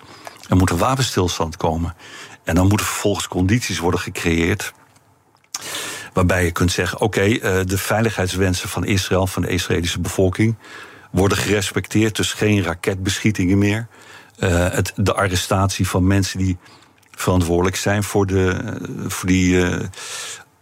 [0.49, 1.95] Er moet een wapenstilstand komen.
[2.43, 4.73] En dan moeten vervolgens condities worden gecreëerd.
[6.13, 10.55] Waarbij je kunt zeggen: oké, uh, de veiligheidswensen van Israël, van de Israëlische bevolking,
[11.11, 12.15] worden gerespecteerd.
[12.15, 13.87] Dus geen raketbeschietingen meer.
[14.39, 16.57] Uh, het, de arrestatie van mensen die
[17.11, 19.65] verantwoordelijk zijn voor, de, voor die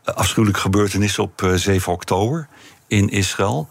[0.04, 2.48] afschuwelijke gebeurtenissen op 7 oktober
[2.88, 3.68] in Israël.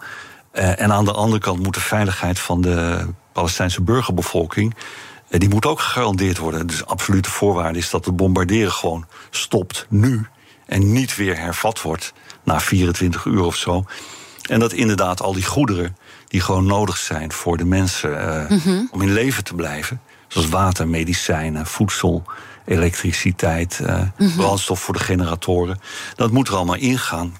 [0.52, 4.74] en aan de andere kant moet de veiligheid van de Palestijnse burgerbevolking
[5.28, 6.66] die moet ook gegarandeerd worden.
[6.66, 10.26] Dus absolute voorwaarde is dat het bombarderen gewoon stopt nu.
[10.66, 12.12] En niet weer hervat wordt
[12.44, 13.84] na 24 uur of zo.
[14.48, 15.96] En dat inderdaad al die goederen
[16.28, 20.00] die gewoon nodig zijn voor de mensen uh, mm om in leven te blijven.
[20.28, 22.24] Zoals water, medicijnen, voedsel,
[22.64, 24.00] elektriciteit, uh,
[24.36, 25.80] brandstof voor de generatoren.
[26.14, 27.36] Dat moet er allemaal ingaan.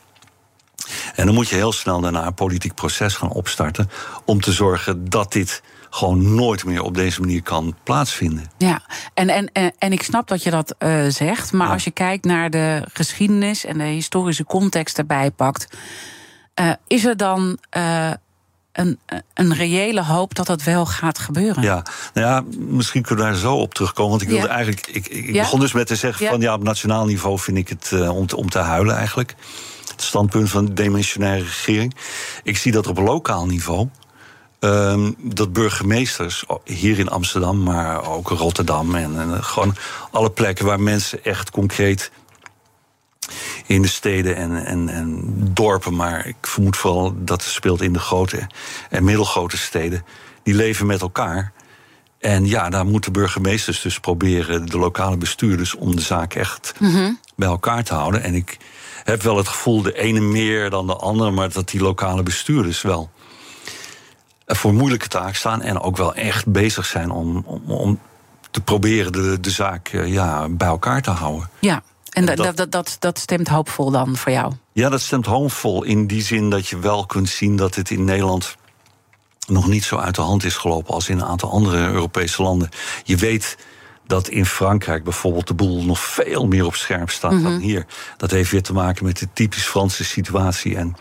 [1.15, 3.91] En dan moet je heel snel daarna een politiek proces gaan opstarten.
[4.25, 8.51] om te zorgen dat dit gewoon nooit meer op deze manier kan plaatsvinden.
[8.59, 8.81] Ja,
[9.15, 12.51] en, en, en, ik snap dat je dat uh, zegt, maar als je kijkt naar
[12.51, 15.77] de geschiedenis en de historische context erbij pakt,
[16.61, 17.59] uh, is er dan.
[17.77, 18.11] Uh,
[18.73, 18.99] een,
[19.35, 21.63] een reële hoop dat dat wel gaat gebeuren.
[21.63, 24.11] Ja, nou ja, misschien kunnen we daar zo op terugkomen.
[24.11, 24.87] Want ik wilde eigenlijk.
[24.87, 25.43] Ik, ik ja?
[25.43, 28.37] begon dus met te zeggen: van ja, op nationaal niveau vind ik het om, te,
[28.37, 29.35] om te huilen eigenlijk.
[29.97, 31.95] Het standpunt van de dimensionaire regering.
[32.43, 33.89] Ik zie dat op lokaal niveau.
[34.61, 39.75] Um, dat burgemeesters hier in Amsterdam, maar ook Rotterdam en, en, gewoon
[40.11, 42.11] alle plekken waar mensen echt concreet
[43.67, 47.93] in de steden en, en, en dorpen, maar ik vermoed vooral dat het speelt in
[47.93, 48.47] de grote
[48.91, 50.05] en middelgrote steden,
[50.43, 51.53] die leven met elkaar.
[52.19, 57.19] En ja, daar moeten burgemeesters dus proberen, de lokale bestuurders, om de zaak echt mm
[57.37, 58.23] bij elkaar te houden.
[58.23, 58.59] En ik
[59.05, 62.83] heb wel het gevoel, de ene meer dan de andere, maar dat die lokale bestuurders
[62.83, 63.11] wel
[64.47, 68.01] voor moeilijke taak staan en ook wel echt bezig zijn om, om, om
[68.51, 71.51] te proberen de, de zaak eh, ja, bij elkaar te houden.
[71.61, 74.53] Ja, en dat, dat, dat, dat stemt hoopvol dan voor jou?
[74.73, 78.05] Ja, dat stemt hoopvol in die zin dat je wel kunt zien dat het in
[78.05, 78.57] Nederland
[79.47, 82.69] nog niet zo uit de hand is gelopen als in een aantal andere Europese landen.
[83.05, 83.57] Je weet
[84.07, 87.61] dat in Frankrijk bijvoorbeeld de boel nog veel meer op scherp staat dan mhm.
[87.61, 87.87] hier.
[88.17, 90.77] Dat heeft weer te maken met de typisch Franse situatie.
[90.77, 90.97] En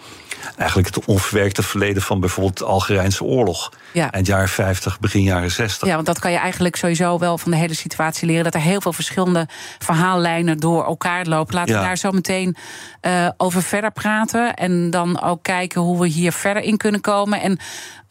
[0.57, 3.71] eigenlijk het onverwerkte verleden van bijvoorbeeld de Algerijnse oorlog.
[3.93, 4.11] Ja.
[4.11, 5.87] Eind jaren 50, begin jaren 60.
[5.87, 8.43] Ja, want dat kan je eigenlijk sowieso wel van de hele situatie leren.
[8.43, 9.47] Dat er heel veel verschillende
[9.79, 11.55] verhaallijnen door elkaar lopen.
[11.55, 12.55] Laten we daar zo meteen
[13.01, 14.53] uh, over verder praten.
[14.53, 17.41] En dan ook kijken hoe we hier verder in kunnen komen.
[17.41, 17.59] En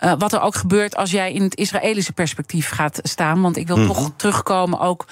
[0.05, 3.43] uh, wat er ook gebeurt als jij in het Israëlische perspectief gaat staan.
[3.43, 5.07] Want ik wil mm toch terugkomen ook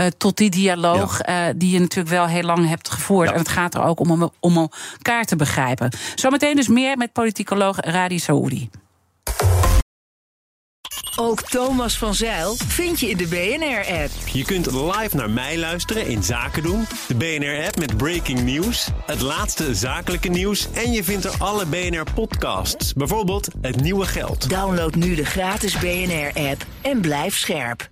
[0.00, 1.48] uh, tot die dialoog ja.
[1.48, 3.28] uh, die je natuurlijk wel heel lang hebt gevoerd.
[3.28, 3.34] Ja.
[3.34, 5.90] En het gaat er ook om, om elkaar te begrijpen.
[6.14, 8.70] Zometeen dus meer met politicoloog Radi Saoudi.
[11.16, 14.10] Ook Thomas van Zeil vind je in de BNR-app.
[14.32, 16.86] Je kunt live naar mij luisteren in Zaken doen.
[17.08, 20.68] De BNR-app met breaking news, het laatste zakelijke nieuws...
[20.72, 24.50] en je vindt er alle BNR-podcasts, bijvoorbeeld Het Nieuwe Geld.
[24.50, 27.91] Download nu de gratis BNR-app en blijf scherp.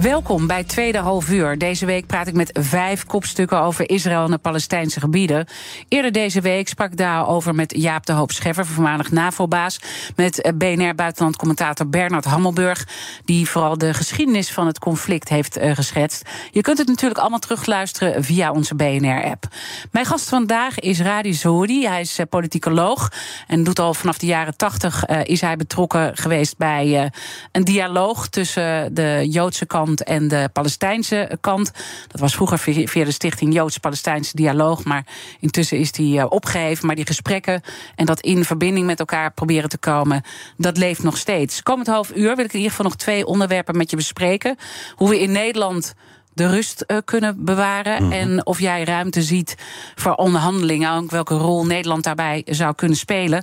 [0.00, 1.58] Welkom bij Tweede Half Uur.
[1.58, 5.46] Deze week praat ik met vijf kopstukken over Israël en de Palestijnse gebieden.
[5.88, 9.80] Eerder deze week sprak ik daarover met Jaap de Hoop Scheffer, voormalig NAVO-baas.
[10.16, 12.88] Met BNR-buitenlandcommentator Bernard Hammelburg,
[13.24, 16.28] die vooral de geschiedenis van het conflict heeft uh, geschetst.
[16.50, 19.44] Je kunt het natuurlijk allemaal terugluisteren via onze BNR-app.
[19.90, 21.86] Mijn gast vandaag is Radi Zoudi.
[21.86, 23.12] Hij is uh, politicoloog
[23.46, 27.10] en doet al vanaf de jaren tachtig uh, is hij betrokken geweest bij
[27.52, 31.70] een dialoog tussen de Joodse kant en de Palestijnse kant.
[32.08, 34.84] Dat was vroeger via de Stichting Joods-Palestijnse Dialoog.
[34.84, 35.06] Maar
[35.40, 36.86] intussen is die eh, opgeheven.
[36.86, 37.62] Maar die gesprekken
[37.94, 40.22] en dat in verbinding met elkaar proberen te komen,
[40.56, 41.62] dat leeft nog steeds.
[41.62, 44.56] Komend half uur wil ik in ieder geval nog twee onderwerpen met je bespreken.
[44.94, 45.94] Hoe we in Nederland
[46.34, 48.02] de rust uh, kunnen bewaren.
[48.02, 48.12] Mhm.
[48.12, 49.54] En of jij ruimte ziet
[49.94, 50.92] voor onderhandelingen.
[50.92, 53.42] Ook welke rol Nederland daarbij zou kunnen spelen.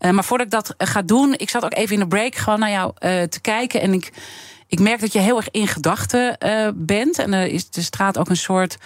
[0.00, 2.58] Uh, maar voordat ik dat ga doen, ik zat ook even in de break gewoon
[2.58, 3.80] naar jou uh, te kijken.
[3.80, 4.12] En ik
[4.68, 7.18] ik merk dat je heel erg in gedachten uh, bent.
[7.18, 8.76] En er, is, er straat ook een soort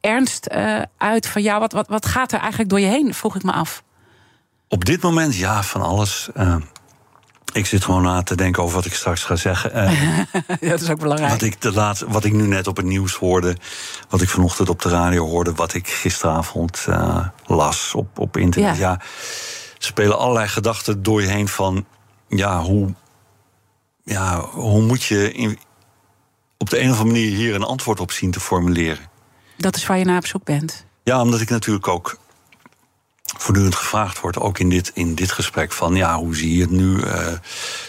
[0.00, 1.60] ernst uh, uit van jou.
[1.60, 3.82] Wat, wat, wat gaat er eigenlijk door je heen, vroeg ik me af.
[4.68, 6.28] Op dit moment, ja, van alles.
[6.36, 6.56] Uh,
[7.52, 9.72] ik zit gewoon na te denken over wat ik straks ga zeggen.
[10.60, 11.32] ja, dat is ook belangrijk.
[11.32, 13.56] Wat ik, de laatste, wat ik nu net op het nieuws hoorde.
[14.08, 15.52] Wat ik vanochtend op de radio hoorde.
[15.52, 16.86] Wat ik gisteravond
[17.46, 18.76] las op, op internet.
[18.76, 18.90] Ja.
[18.90, 19.00] ja,
[19.78, 21.84] spelen allerlei gedachten door je heen van...
[22.28, 22.94] Ja, hoe
[24.04, 25.58] ja, hoe moet je in,
[26.58, 29.10] op de een of andere manier hier een antwoord op zien te formuleren?
[29.56, 30.84] Dat is waar je naar op zoek bent.
[31.02, 32.18] Ja, omdat ik natuurlijk ook
[33.36, 36.70] voortdurend gevraagd word, ook in dit, in dit gesprek, van ja, hoe zie je het
[36.70, 36.96] nu?
[36.96, 37.26] Uh,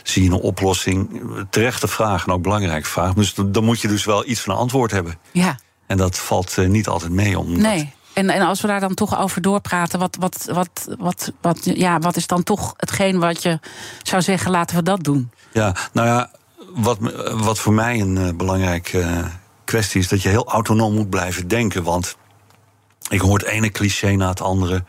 [0.03, 1.21] zie je een oplossing?
[1.49, 3.13] Terechte vraag en ook belangrijke vraag.
[3.13, 5.17] Dus dan moet je dus wel iets van een antwoord hebben.
[5.31, 5.59] Ja.
[5.87, 7.39] En dat valt uh, niet altijd mee.
[7.39, 7.61] Omdat...
[7.61, 7.93] Nee.
[8.13, 11.99] En, en als we daar dan toch over doorpraten, wat, wat, wat, wat, wat, ja,
[11.99, 13.59] wat is dan toch hetgeen wat je
[14.03, 15.31] zou zeggen, laten we dat doen?
[15.55, 16.31] Ja, nou ja,
[16.73, 16.97] wat,
[17.33, 19.25] wat voor mij een uh, belangrijke uh,
[19.63, 21.83] kwestie is, dat je heel autonoom moet blijven denken.
[21.83, 22.17] Want
[23.09, 24.83] ik hoor het ene cliché na het andere.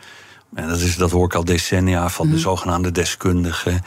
[0.55, 2.41] En dat, is, dat hoor ik al decennia van de mhm.
[2.41, 3.83] zogenaamde deskundigen.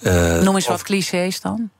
[0.00, 1.70] Uh, Noem eens wat clichés dan.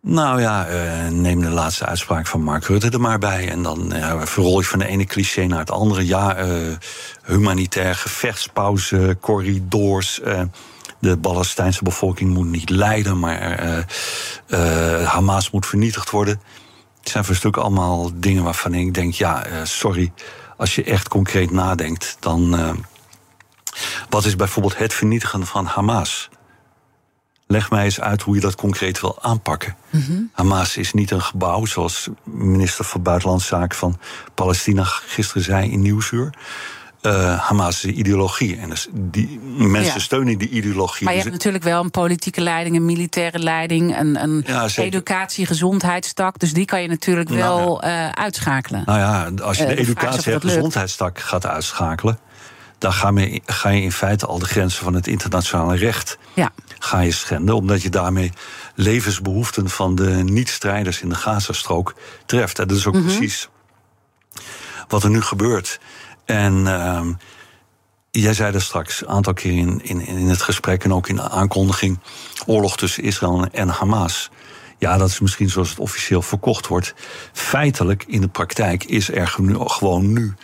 [0.00, 3.48] Nou ja, uh, neem de laatste uitspraak van Mark Rutte er maar bij.
[3.48, 6.06] En dan uh, verrol je van de ene cliché naar het andere.
[6.06, 6.36] Ja,
[7.24, 10.20] humanitair gevechtspauze, corridors.
[10.98, 13.86] De Palestijnse bevolking moet niet lijden, maar
[15.04, 16.40] Hamas moet vernietigd worden.
[17.00, 20.12] Het zijn voor stuk allemaal dingen waarvan ik denk: ja, sorry.
[20.56, 22.56] Als je echt concreet nadenkt, dan.
[24.08, 26.28] wat is bijvoorbeeld het vernietigen van Hamas?
[27.46, 29.76] Leg mij eens uit hoe je dat concreet wil aanpakken.
[29.90, 33.98] Mm Hamas is niet een gebouw, zoals minister van Buitenlandse Zaken van
[34.34, 36.34] Palestina gisteren zei in Nieuwsuur.
[37.02, 38.56] Uh, Hamas is een ideologie.
[38.56, 41.04] En dus die mensen steunen die ideologie.
[41.04, 44.44] Maar je hebt natuurlijk wel een politieke leiding, een militaire leiding, een, een
[44.76, 46.38] educatie, gezondheidstak.
[46.38, 48.82] Dus die kan je natuurlijk nou wel uh, uitschakelen.
[48.86, 52.18] Nou ja, als je de uh, educatie en gezondheidstak gaat uitschakelen
[52.78, 56.50] dan ga je, ga je in feite al de grenzen van het internationale recht ja.
[56.78, 57.54] ga je schenden.
[57.54, 58.32] Omdat je daarmee
[58.74, 61.94] levensbehoeften van de niet-strijders in de Gazastrook
[62.26, 62.58] treft.
[62.58, 63.02] En dat is ook mhm.
[63.02, 63.48] precies
[64.88, 65.80] wat er nu gebeurt.
[66.28, 67.00] En uh,
[68.10, 71.16] jij zei er straks een aantal keer in, in, in het gesprek en ook in
[71.16, 71.98] de aankondiging:
[72.46, 74.30] oorlog tussen Israël en Hamas.
[74.78, 76.94] Ja, dat is misschien zoals het officieel verkocht wordt.
[77.32, 80.34] Feitelijk, in de praktijk, is er nu, gewoon nu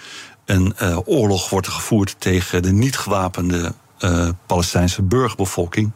[0.44, 5.92] een uh, oorlog wordt gevoerd tegen de niet gewapende uh, Palestijnse burgerbevolking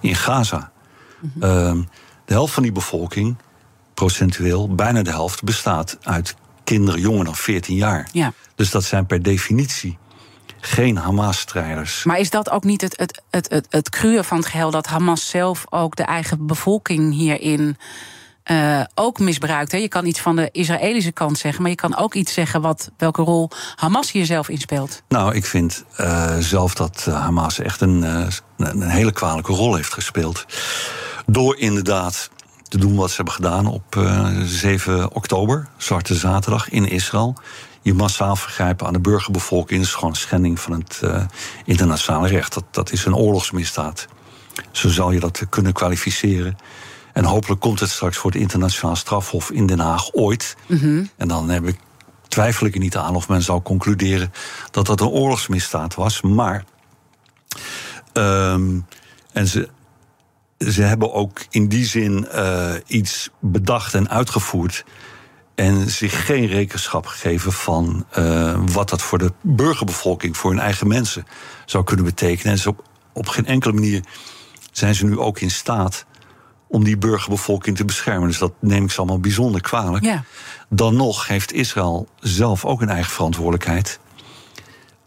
[0.00, 0.70] in Gaza.
[1.20, 1.88] Mm -hmm.
[2.24, 3.36] de helft van die bevolking,
[3.94, 8.08] procentueel, bijna de helft, bestaat uit kinderen jonger dan 14 jaar.
[8.12, 8.32] Ja.
[8.54, 9.98] Dus dat zijn per definitie
[10.60, 12.04] geen Hamas-strijders.
[12.04, 15.28] Maar is dat ook niet het, het, het, het, het van het geheel dat Hamas
[15.28, 17.76] zelf ook de eigen bevolking hierin
[18.50, 19.72] uh, ook misbruikt.
[19.72, 19.78] Hè.
[19.78, 22.90] Je kan iets van de Israëlische kant zeggen, maar je kan ook iets zeggen wat,
[22.96, 25.02] welke rol Hamas hier zelf in speelt.
[25.08, 29.74] Nou, ik vind uh, zelf dat eh, Hamas echt een, uh, een hele kwalijke rol
[29.74, 30.46] heeft gespeeld.
[31.26, 32.30] Door inderdaad
[32.72, 34.12] te doen wat ze hebben gedaan op
[34.44, 37.34] 7 oktober, Zwarte Zaterdag in Israël.
[37.82, 41.00] Je massaal vergrijpen aan de burgerbevolking is gewoon schending van het
[41.64, 42.54] internationale recht.
[42.54, 44.06] Dat, dat is een oorlogsmisdaad.
[44.70, 46.56] Zo zal je dat kunnen kwalificeren.
[47.12, 50.56] En hopelijk komt het straks voor het internationaal strafhof in Den Haag ooit.
[50.66, 51.04] Mhm.
[51.16, 51.78] En dan heb ik,
[52.28, 54.32] twijfel ik er niet aan of men zou concluderen
[54.70, 56.20] dat dat een oorlogsmisdaad was.
[56.20, 56.64] Maar.
[58.12, 58.86] Um,
[59.32, 59.68] en ze,
[60.68, 64.84] ze hebben ook in die zin uh, iets bedacht en uitgevoerd.
[65.54, 70.88] En zich geen rekenschap gegeven van uh, wat dat voor de burgerbevolking, voor hun eigen
[70.88, 71.26] mensen
[71.66, 72.52] zou kunnen betekenen.
[72.52, 74.04] En ze op, op geen enkele manier
[74.70, 76.06] zijn ze nu ook in staat
[76.68, 78.28] om die burgerbevolking te beschermen.
[78.28, 80.04] Dus dat neem ik ze allemaal bijzonder kwalijk.
[80.04, 80.24] Ja.
[80.68, 84.00] Dan nog heeft Israël zelf ook een eigen verantwoordelijkheid.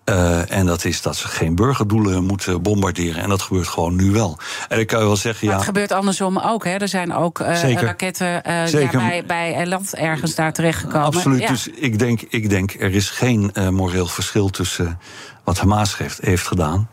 [0.09, 3.23] Uh, en dat is dat ze geen burgerdoelen moeten bombarderen.
[3.23, 4.37] En dat gebeurt gewoon nu wel.
[4.67, 5.59] En ik kan je wel zeggen, maar ja.
[5.59, 6.63] Het gebeurt andersom ook.
[6.63, 6.71] Hè?
[6.71, 11.05] Er zijn ook uh, raketten uh, ja, bij, bij land ergens daar terechtgekomen.
[11.05, 11.41] Absoluut.
[11.41, 11.47] Ja.
[11.47, 14.99] Dus ik denk, ik denk, er is geen moreel verschil tussen
[15.43, 16.89] wat Hamas heeft, heeft gedaan.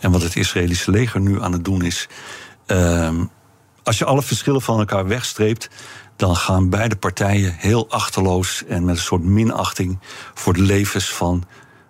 [0.00, 2.08] en wat het Israëlische leger nu aan het doen is.
[2.66, 3.24] Ehm,
[3.82, 5.68] als je alle verschillen van elkaar wegstreept,
[6.16, 9.98] dan gaan beide partijen heel achterloos en met een soort minachting
[10.34, 11.44] voor de levens van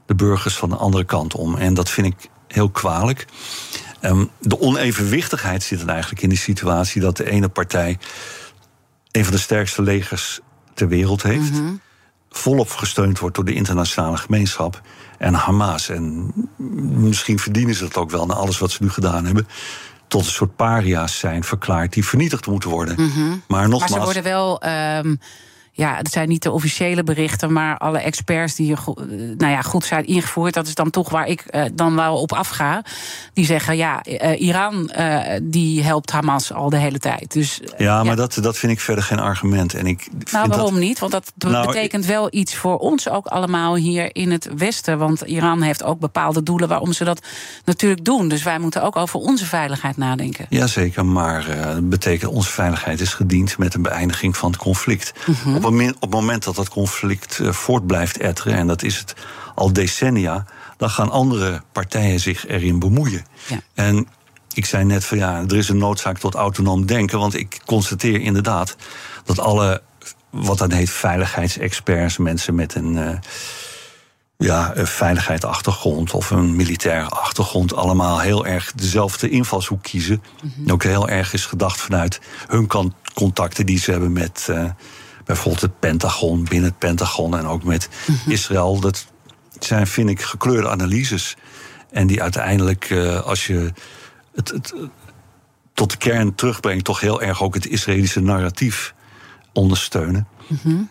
[0.06, 1.56] de burgers van de andere kant om.
[1.56, 3.26] En dat vind ik heel kwalijk.
[4.00, 7.98] Um, de onevenwichtigheid zit er eigenlijk in die situatie dat de ene partij
[9.10, 10.40] een van de sterkste legers
[10.74, 11.52] ter wereld heeft.
[11.52, 11.80] Mm
[12.30, 14.80] Volop gesteund wordt door de internationale gemeenschap
[15.18, 15.88] en Hamas.
[15.88, 16.32] En
[16.78, 19.48] misschien verdienen ze dat ook wel na alles wat ze nu gedaan hebben
[20.08, 22.94] tot een soort paria's zijn verklaard die vernietigd moeten worden.
[22.94, 23.36] Mhm.
[23.48, 23.90] Maar nogmaals.
[23.90, 24.62] Maar ze worden wel.
[25.04, 25.20] Um,
[25.76, 28.76] ja, het zijn niet de officiële berichten, maar alle experts die je
[29.36, 32.32] nou ja, goed zijn ingevoerd, dat is dan toch waar ik uh, dan wel op
[32.32, 32.82] afga.
[33.32, 37.32] Die zeggen, ja, uh, Iran uh, die helpt Hamas al de hele tijd.
[37.32, 39.74] Dus, ja, maar Dat, dat vind ik verder geen argument.
[39.74, 40.98] En ik nou, waarom niet?
[40.98, 44.98] Want dat nou, betekent wel iets voor ons ook allemaal hier in het Westen.
[44.98, 47.26] Want Iran heeft ook bepaalde doelen waarom ze dat
[47.64, 48.28] natuurlijk doen.
[48.28, 50.46] Dus wij moeten ook over onze veiligheid nadenken.
[50.48, 55.12] Jazeker, maar dat betekent onze veiligheid is gediend met een beëindiging van het conflict.
[55.26, 59.14] Mm op het moment dat dat conflict uh, voort blijft etteren, en dat is het
[59.54, 60.44] al decennia,
[60.76, 63.26] dan gaan andere partijen zich erin bemoeien.
[63.46, 63.60] Ja.
[63.74, 64.08] En
[64.52, 68.20] ik zei net van ja, er is een noodzaak tot autonoom denken, want ik constateer
[68.20, 68.76] inderdaad
[69.24, 69.82] dat alle
[70.30, 72.96] wat dan heet veiligheidsexperts, mensen met een.
[72.96, 73.18] Uh,
[74.38, 80.22] ja, veiligheidsachtergrond of een militaire achtergrond, allemaal heel erg dezelfde invalshoek kiezen.
[80.42, 82.68] Mm Ook heel erg is gedacht vanuit hun
[83.14, 84.64] contacten die ze hebben met uh,
[85.26, 88.30] bijvoorbeeld het Pentagon, binnen het Pentagon en ook met mhm.
[88.30, 88.80] Israël.
[88.80, 89.06] Dat
[89.58, 91.36] zijn, vind ik, gekleurde analyses.
[91.90, 93.72] En die uiteindelijk, uh, als je
[94.34, 94.74] het, het,
[95.74, 98.94] tot de kern terugbrengt, toch heel erg ook het Israëlische narratief
[99.52, 100.26] ondersteunen.
[100.62, 100.88] Mm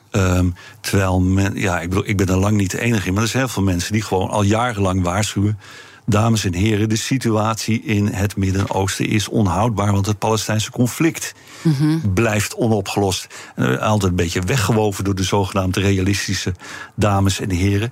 [0.81, 3.29] terwijl men, ja, ik, bedoel, ik ben er lang niet de enige in, maar er
[3.29, 5.59] zijn heel veel mensen die gewoon al jarenlang waarschuwen.
[6.05, 12.13] Dames en heren, de situatie in het Midden-Oosten is onhoudbaar, want het Palestijnse conflict mhm.
[12.13, 13.27] blijft onopgelost.
[13.55, 16.53] En altijd een beetje weggewoven door de zogenaamde realistische
[16.95, 17.91] dames en heren.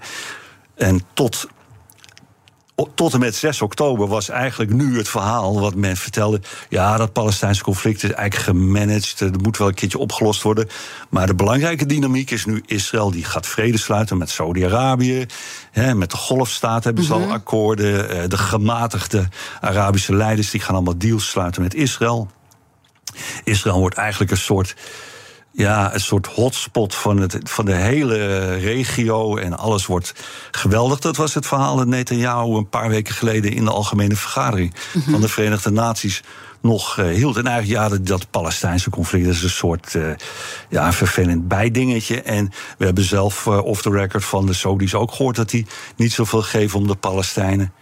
[0.76, 1.48] En tot
[2.96, 6.42] tot en met 6 oktober was eigenlijk nu het verhaal wat men vertelde.
[6.70, 9.20] Ja, dat Palestijnse conflict is eigenlijk gemanaged.
[9.20, 10.68] Er moet wel een keertje opgelost worden.
[11.10, 15.26] Maar de belangrijke dynamiek is nu Israël die gaat vrede sluiten met Saudi-Arabië.
[15.96, 17.32] Met de golfstaat hebben ze al mhm.
[17.32, 18.10] akkoorden.
[18.10, 19.28] Eh, de gematigde
[19.62, 22.32] Arabische leiders die gaan allemaal deals sluiten met Israël.
[23.44, 24.76] Israël wordt eigenlijk een soort
[25.56, 29.38] ja, een soort hotspot van, het, van de hele regio.
[29.38, 30.14] En alles wordt
[30.52, 31.00] geweldig.
[31.00, 35.12] Dat was het verhaal dat Netanyahu een paar weken geleden in de algemene vergadering mhm.
[35.12, 36.24] van de Verenigde Naties
[36.62, 37.38] nog uh, hield.
[37.38, 40.12] En eigenlijk, ja, dat, dat Palestijnse conflict is een soort uh,
[40.70, 42.22] ja, vervelend bijdingetje.
[42.22, 45.66] En we hebben zelf uh, off the record van de Saudis ook gehoord dat die
[45.96, 47.74] niet zoveel geven om de Palestijnen.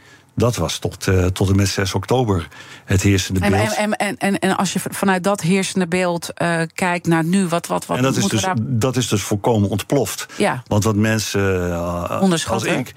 [0.41, 2.47] Dat was tot, uh, tot en met 6 oktober
[2.85, 3.75] het heersende beeld.
[3.75, 7.67] En, en, en, en als je vanuit dat heersende beeld uh, kijkt naar nu, wat,
[7.67, 8.55] wat, wat en dat is, dus, daar...
[8.59, 10.25] dat is dus volkomen ontploft.
[10.37, 10.63] Ja.
[10.67, 12.93] Want wat mensen, uh, als ik,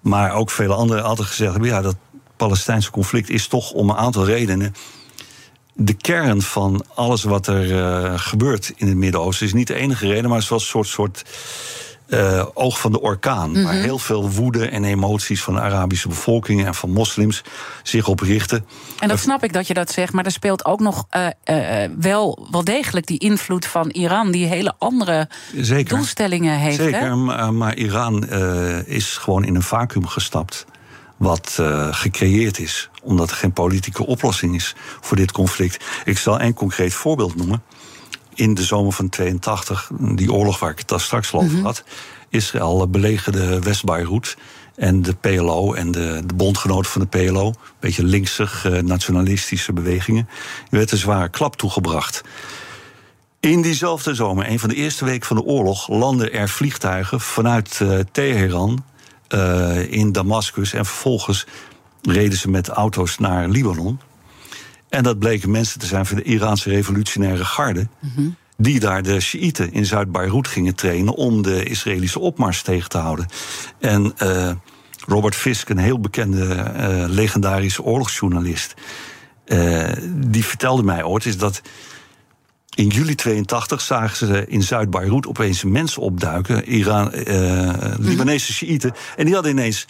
[0.00, 1.70] maar ook vele anderen altijd gezegd hebben...
[1.70, 1.96] ja, dat
[2.36, 4.74] Palestijnse conflict is toch om een aantal redenen
[5.74, 10.24] de kern van alles wat er gebeurt in het Midden-Oosten is niet de enige reden,
[10.24, 11.24] maar het is wel een soort, soort
[12.10, 13.52] uh, oog van de orkaan.
[13.52, 13.82] Waar mhm.
[13.82, 17.42] heel veel woede en emoties van de Arabische bevolking en van moslims
[17.82, 18.66] zich op richten.
[18.98, 21.90] En dat snap ik dat je dat zegt, maar er speelt ook nog uh, uh,
[21.98, 25.96] wel, wel degelijk die invloed van Iran, die hele andere Zeker.
[25.96, 26.76] doelstellingen heeft.
[26.76, 28.28] Zeker, maar, maar, Iran
[28.86, 30.66] is gewoon in een vacuüm gestapt.
[31.16, 31.58] Wat
[31.90, 35.84] gecreëerd is, omdat er geen politieke oplossing is voor dit conflict.
[36.04, 37.62] Ik zal een concreet voorbeeld noemen
[38.34, 41.64] in de zomer van 82, die oorlog waar ik het daar straks over mhm.
[41.64, 41.84] had,
[42.28, 44.36] Israël belegerde West-Beirut.
[44.76, 49.72] En de PLO en de, de bondgenoten van de PLO, een beetje linksig, eh, nationalistische
[49.72, 50.28] bewegingen,
[50.70, 52.22] werd een zware klap toegebracht.
[53.40, 57.80] In diezelfde zomer, een van de eerste weken van de oorlog, landden er vliegtuigen vanuit
[57.82, 58.84] uh, Teheran
[59.28, 60.72] uh, in Damascus.
[60.72, 61.46] En vervolgens
[62.02, 64.00] reden ze met auto's naar Libanon.
[64.90, 67.88] En dat bleken mensen te zijn van de Iraanse revolutionaire garde.
[68.56, 73.26] Die daar de Shiiten in Zuid-Beirut gingen trainen om de Israëlische opmars tegen te houden.
[73.78, 74.50] En uh,
[75.06, 78.74] Robert Fisk, een heel bekende uh, legendarische oorlogsjournalist,
[79.46, 81.62] uh, die vertelde mij ooit is dat
[82.74, 87.10] in juli 82 zagen ze in Zuid-Beirut opeens mensen opduiken, Iran,
[87.98, 89.86] Libanese Shiiten, en die hadden ineens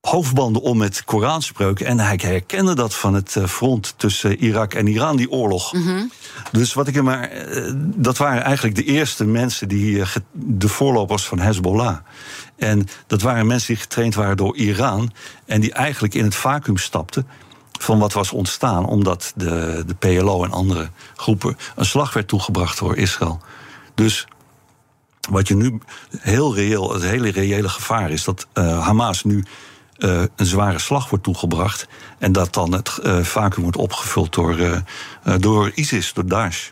[0.00, 1.86] hoofdbanden om met Koranspreuken.
[1.86, 5.72] En hij herkende dat van het eh, front tussen Irak en Iran, die oorlog.
[5.72, 6.04] Mhm.
[6.52, 7.28] Dus wat ik hem maar.
[7.28, 10.00] Eh, dat waren eigenlijk de eerste mensen die.
[10.00, 11.96] Eh, de voorlopers van Hezbollah.
[12.56, 15.12] En dat waren mensen die getraind waren door Iran.
[15.46, 17.26] En die eigenlijk in het vacuüm stapten.
[17.80, 18.86] van wat was ontstaan.
[18.86, 21.56] omdat de, de PLO en andere groepen.
[21.76, 23.40] een slag werd toegebracht door Israël.
[23.94, 24.26] Dus
[25.30, 25.80] wat je nu
[26.18, 29.44] heel reëel, het hele reële gevaar is dat Hamas nu
[30.00, 31.88] uh, een zware slag wordt toegebracht.
[32.18, 34.78] En dat dan het uh, vacuüm wordt opgevuld door, uh,
[35.38, 36.70] door ISIS, door Daesh.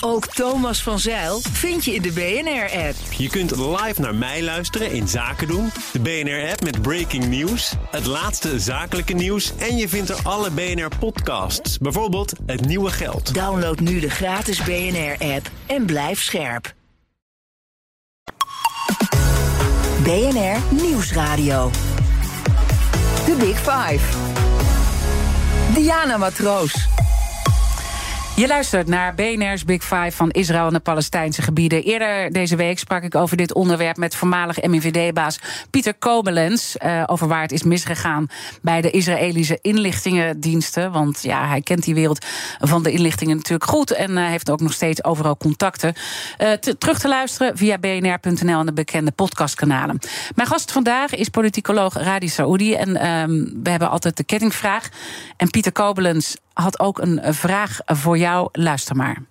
[0.00, 2.94] Ook Thomas van Zeil vind je in de BNR-app.
[3.16, 5.70] Je kunt live naar mij luisteren in Zaken doen.
[5.92, 9.52] De BNR-app met breaking news, het laatste zakelijke nieuws...
[9.56, 13.34] en je vindt er alle BNR-podcasts, bijvoorbeeld Het Nieuwe Geld.
[13.34, 16.76] Download nu de gratis BNR-app en blijf scherp.
[20.08, 21.70] BNR Nieuwsradio.
[23.26, 24.00] The Big Five.
[25.74, 26.97] Diana Matroos.
[28.38, 31.82] Je luistert naar BNR's Big Five van Israël en de Palestijnse gebieden.
[31.82, 35.38] Eerder deze week sprak ik over dit onderwerp met voormalig MIVD-baas
[35.70, 36.76] Pieter Kobelens.
[36.84, 38.26] Uh, over waar het is misgegaan
[38.62, 40.92] bij de Israëlische inlichtingendiensten.
[40.92, 42.26] Want ja, hij kent die wereld
[42.58, 43.90] van de inlichtingen natuurlijk goed.
[43.90, 45.94] En uh, heeft ook nog steeds overal contacten.
[46.38, 49.98] Uh, terug te luisteren via bnr.nl en de bekende podcastkanalen.
[50.34, 52.74] Mijn gast vandaag is politicoloog Radi Saoudi.
[52.74, 54.88] En ehm, we hebben altijd de kettingvraag.
[55.36, 58.48] En Pieter Kobelens had ook een vraag voor jou.
[58.52, 59.22] Luister maar.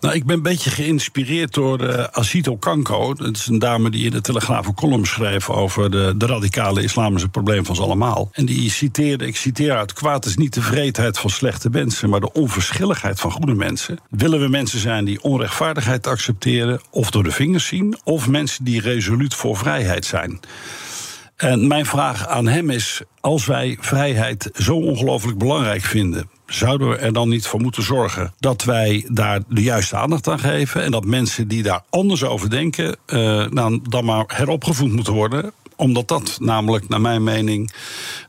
[0.00, 3.14] Nou, ik ben een beetje geïnspireerd door uh, Asito Kanko.
[3.14, 6.82] Dat is een dame die in de Telegraaf een column schreef over de, de radicale
[6.82, 8.28] islamische probleem van ze allemaal.
[8.32, 12.20] En die citeerde, ik citeer uit: kwaad is niet de vreedheid van slechte mensen, maar
[12.20, 13.98] de onverschilligheid van goede mensen.
[14.10, 18.80] Willen we mensen zijn die onrechtvaardigheid accepteren of door de vingers zien, of mensen die
[18.80, 20.40] resoluut voor vrijheid zijn?
[21.36, 26.96] En mijn vraag aan hem is: als wij vrijheid zo ongelooflijk belangrijk vinden, zouden we
[26.96, 30.90] er dan niet voor moeten zorgen dat wij daar de juiste aandacht aan geven en
[30.90, 32.96] dat mensen die daar anders over denken,
[33.52, 35.52] dan, dan maar heropgevoed moeten worden?
[35.76, 37.72] Omdat dat namelijk, naar mijn mening,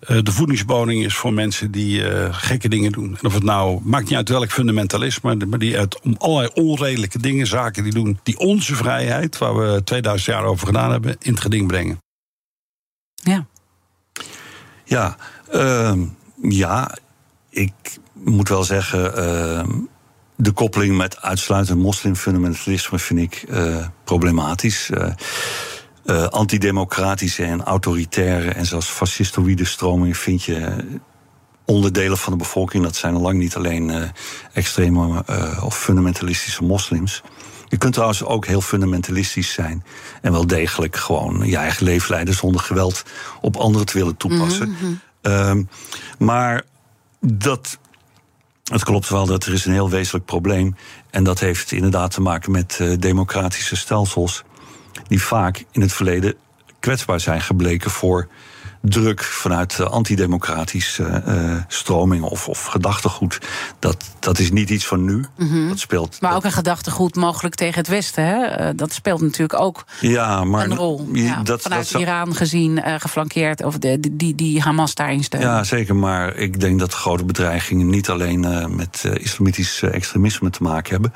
[0.07, 3.17] uh, de voedingsboding is voor mensen die uh, gekke dingen doen.
[3.21, 7.19] En of het nou, maakt niet uit welk fundamentalisme, maar die uit om allerlei onredelijke
[7.19, 11.31] dingen, zaken die doen, die onze vrijheid, waar we 2000 jaar over gedaan hebben, in
[11.31, 11.99] het geding brengen.
[13.27, 13.45] Ja.
[14.83, 15.17] Ja,
[15.53, 15.93] uh,
[16.41, 16.97] ja,
[17.49, 17.73] ik
[18.13, 19.63] moet wel zeggen, uh,
[20.35, 24.89] de koppeling met uitsluitend moslimfundamentalisme vind ik uh, problematisch.
[24.89, 30.85] Uh, antidemocratische en autoritaire en zelfs fascistoïde stromingen vind je
[31.65, 32.83] onderdelen van de bevolking.
[32.83, 34.11] Dat zijn lang niet alleen
[34.53, 35.23] extreme
[35.61, 37.23] of fundamentalistische moslims.
[37.67, 39.83] Je kunt trouwens ook heel fundamentalistisch zijn.
[40.21, 43.03] En wel degelijk gewoon je eigen leven leiden zonder geweld
[43.41, 44.69] op anderen te willen toepassen.
[44.69, 45.69] Mm -hmm.
[46.17, 46.63] maar
[47.19, 47.77] dat.
[48.63, 50.75] Het klopt wel dat er is een heel wezenlijk probleem.
[51.09, 54.43] En dat heeft inderdaad te maken met uh, democratische stelsels.
[55.07, 56.35] Die vaak in het verleden
[56.79, 58.27] kwetsbaar zijn gebleken voor
[58.89, 63.39] druk vanuit antidemocratische uh, stromingen of, of gedachtegoed.
[63.79, 65.25] Dat, dat is niet iets van nu.
[65.35, 65.67] Mhm.
[65.67, 66.21] Dat speelt.
[66.21, 68.25] Maar ook een gedachtegoed mogelijk tegen het Westen.
[68.25, 68.67] Hè?
[68.67, 71.09] Uh, dat speelt natuurlijk ook ja, maar, een rol.
[71.11, 75.49] Ja, dat, vanuit dat, Iran gezien, uh, geflankeerd, of de, die, die Hamas daarin steunen.
[75.49, 75.95] Ja, zeker.
[75.95, 81.13] Maar ik denk dat grote bedreigingen niet alleen met islamitisch extremisme te maken hebben.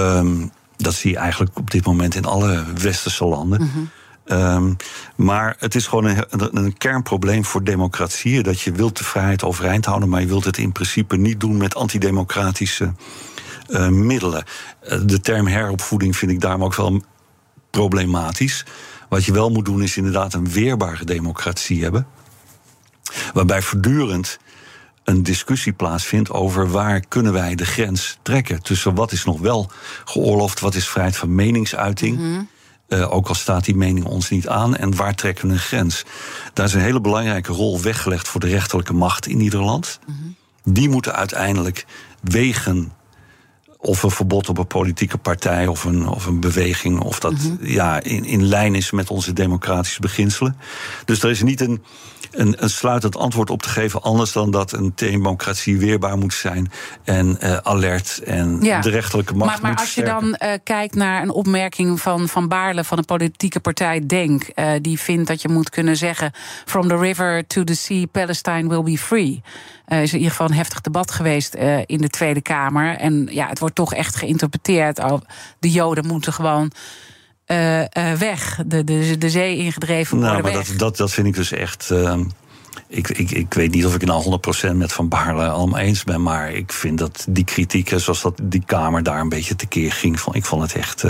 [0.00, 3.62] Um, dat zie je eigenlijk op dit moment in alle westerse landen.
[3.62, 3.78] Mhm.
[4.30, 4.76] Um,
[5.16, 8.42] maar het is gewoon een, een, kernprobleem voor democratieën.
[8.42, 11.56] Dat je wilt de vrijheid overeind houden, maar je wilt het in principe niet doen
[11.56, 12.92] met antidemocratische
[13.68, 14.44] uh, middelen.
[14.82, 17.02] Uh, de term heropvoeding vind ik daarom ook wel
[17.70, 18.64] problematisch.
[19.08, 22.06] Wat je wel moet doen, is inderdaad een weerbare democratie hebben.
[23.32, 24.38] Waarbij voortdurend
[25.04, 28.62] een discussie plaatsvindt over waar kunnen wij de grens trekken.
[28.62, 29.70] Tussen wat is nog wel
[30.04, 32.16] geoorloofd, wat is vrijheid van meningsuiting.
[32.16, 32.48] -hmm.
[32.88, 34.76] Uh, ook al staat die mening ons niet aan.
[34.76, 36.04] En waar trekken we een grens?
[36.52, 39.98] Daar is een hele belangrijke rol weggelegd voor de rechterlijke macht in ieder land.
[40.06, 40.74] Mm -hmm.
[40.74, 41.86] Die moeten uiteindelijk
[42.20, 42.92] wegen
[43.80, 47.46] of een verbod op een politieke partij of een, of een beweging, of dat Mhm.
[47.46, 47.66] mm -hmm.
[47.66, 50.56] ja, in, in lijn is met onze democratische beginselen.
[51.04, 51.82] Dus er is niet een,
[52.30, 56.70] een, een sluitend antwoord op te geven, anders dan dat een democratie weerbaar moet zijn
[57.04, 58.80] en uh, alert en ja.
[58.80, 62.28] de rechterlijke macht maar, maar moet als je dan uh, kijkt naar een opmerking van
[62.28, 66.32] Van Baarle van een politieke partij Denk, uh, die vindt dat je moet kunnen zeggen:
[66.64, 69.42] From the river to the sea, Palestine will be free.
[69.88, 71.54] Uh, is in ieder geval een heftig debat geweest
[71.86, 72.96] in de Tweede Kamer.
[72.96, 74.98] En ja, het wordt toch echt geïnterpreteerd.
[74.98, 75.20] Oh,
[75.58, 76.72] de Joden moeten gewoon
[77.48, 80.52] uh, weg, de, de, de zee ingedreven nou, worden.
[80.52, 80.68] Maar weg.
[80.68, 81.92] dat, dat, dat vind ik dus echt.
[82.88, 84.40] Ik, ik, ik weet niet of ik het nou
[84.72, 86.22] 100% met Van Baarle allemaal eens ben.
[86.22, 90.20] Maar ik vind dat die kritieken, zoals dat die Kamer daar een beetje tekeer ging.
[90.20, 91.04] Van, ik vond het echt.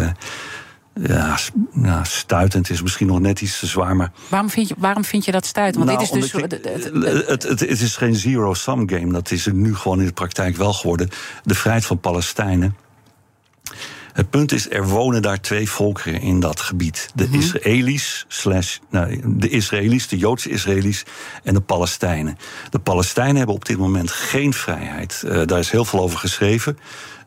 [1.03, 1.39] Ja,
[1.83, 3.97] ja, stuitend is misschien nog net iets te zwaar.
[3.97, 5.85] Maar waarom, vind je, waarom vind je dat stuitend?
[5.85, 6.43] Want nou, dit is dus.
[6.43, 9.13] Ik, het, het, het, is geen zero-sum game.
[9.13, 11.09] Dat is nu gewoon in de praktijk wel geworden.
[11.45, 12.77] De vrijheid van Palestijnen.
[14.13, 17.11] Het punt is, er wonen daar twee volkeren in dat gebied.
[17.15, 17.41] De mm-hmm.
[17.41, 21.05] Israëli's, slash, nou, de Israëli's, de Joodse Israëli's
[21.43, 22.39] en de Palestijnen.
[22.71, 25.23] De Palestijnen hebben op dit moment geen vrijheid.
[25.25, 26.79] Uh, daar is heel veel over geschreven.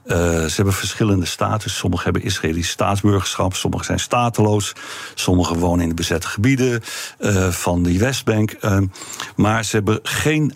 [0.06, 1.78] Uh, ze hebben verschillende status.
[1.78, 4.74] Sommigen hebben Israëlisch staatsburgerschap, sommigen zijn stateloos,
[5.16, 6.82] sommigen wonen in de bezette gebieden
[7.20, 8.56] uh, van de Westbank.
[8.62, 8.78] Uh,
[9.36, 10.54] maar ze hebben geen.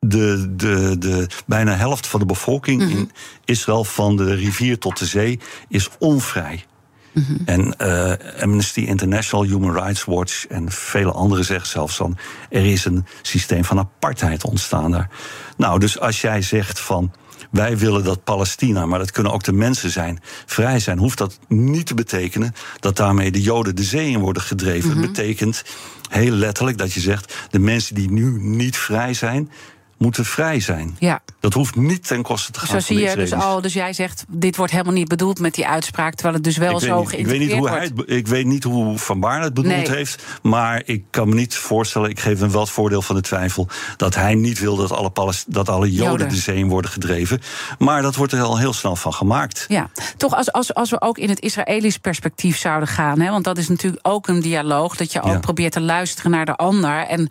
[0.00, 3.10] De, de, de bijna helft van de bevolking in
[3.44, 6.64] Israël, van de rivier tot de zee, is onvrij.
[7.12, 7.38] Mm-hmm.
[7.44, 12.18] En uh, Amnesty International, Human Rights Watch en vele anderen zeggen zelfs dan:
[12.50, 15.10] er is een systeem van apartheid ontstaan daar.
[15.56, 17.12] Nou, dus als jij zegt van
[17.50, 21.38] wij willen dat Palestina, maar dat kunnen ook de mensen zijn, vrij zijn, hoeft dat
[21.48, 24.88] niet te betekenen dat daarmee de Joden de zee in worden gedreven.
[24.88, 24.88] Mhm.
[24.88, 25.02] Mm-hmm.
[25.02, 25.62] Het betekent
[26.08, 29.50] heel letterlijk dat je zegt: de mensen die nu niet vrij zijn,
[29.98, 30.96] moeten vrij zijn.
[30.98, 31.20] Ja.
[31.40, 33.92] Dat hoeft niet ten koste te gaan Zo van zie je dus al, dus jij
[33.92, 37.04] zegt, dit wordt helemaal niet bedoeld met die uitspraak, terwijl het dus wel ik, zo
[37.04, 37.98] weet niet, ik, weet niet hoe hij wordt.
[38.00, 39.90] het, ik weet niet hoe Van Baarle het bedoeld Nee.
[39.90, 40.22] heeft.
[40.42, 43.68] Maar ik kan me niet voorstellen, ik geef hem wel het voordeel van de twijfel.
[43.96, 46.28] dat hij niet wil dat alle, Palest- dat alle Joden, Joden.
[46.28, 47.40] de zee in worden gedreven.
[47.78, 49.64] Maar dat wordt er al heel snel van gemaakt.
[49.68, 53.44] Ja, toch als, als, als we ook in het Israëlisch perspectief zouden gaan, hè, want
[53.44, 55.38] dat is natuurlijk ook een dialoog, dat je ook Ja.
[55.38, 57.06] probeert te luisteren naar de ander.
[57.06, 57.28] En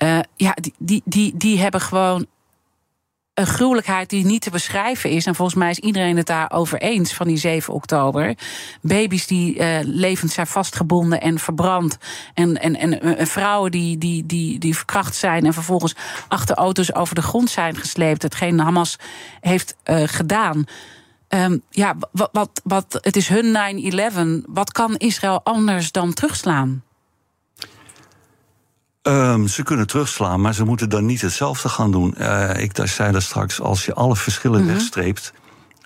[0.00, 2.26] eh, ja, die, die, die, die hebben gewoon
[3.34, 5.26] een gruwelijkheid die niet te beschrijven is.
[5.26, 8.34] En volgens mij is iedereen het daarover eens van die 7 oktober.
[8.82, 11.98] Baby's die eh, levend zijn vastgebonden en verbrand.
[12.34, 15.94] En, en, en, eh, vrouwen die, die, die, die verkracht zijn en vervolgens
[16.28, 18.22] achter auto's over de grond zijn gesleept.
[18.22, 18.96] Hetgeen Hamas
[19.40, 20.64] heeft gedaan.
[21.28, 24.46] Ehm, ja, wat, wat, wat, het is hun 9-11.
[24.46, 26.82] Wat kan Israël anders dan terugslaan?
[29.02, 32.14] Ehm, ze kunnen terugslaan, maar ze moeten dan niet hetzelfde gaan doen.
[32.16, 34.72] Eh, ik zei daar straks, als je alle verschillen Mhm.
[34.72, 35.32] wegstreept...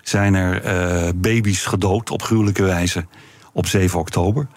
[0.03, 3.05] zijn er eh, baby's gedood op gruwelijke wijze
[3.53, 4.47] op 7 oktober.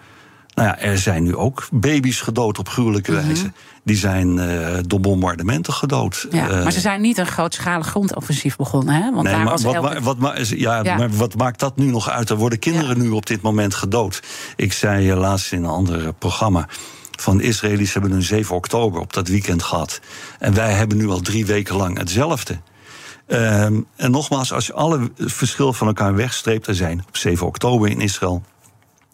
[0.53, 3.51] Nou ja, er zijn nu ook baby's gedood op gruwelijke wijze.
[3.83, 6.25] Die zijn eh, door bombardementen gedood.
[6.31, 6.35] Mhm.
[6.35, 8.95] Ja, maar ze zijn niet een grootschalig grondoffensief begonnen.
[8.95, 9.01] Hè?
[9.11, 10.97] Want nee, daar maar was wat, elke- wat, ma- ja, Ja.
[10.97, 12.29] maar wat maakt dat nu nog uit?
[12.29, 14.21] Er worden kinderen nu op dit moment gedood.
[14.55, 16.67] Ik zei eh, laatst in een ander programma.
[17.19, 19.99] Van de Israëli's hebben een 7 oktober op dat weekend gehad.
[20.39, 22.59] En wij hebben nu al drie weken lang hetzelfde.
[23.27, 27.89] Ehm, en nogmaals, als je alle verschil van elkaar wegstreept, er zijn op 7 oktober
[27.89, 28.43] in Israël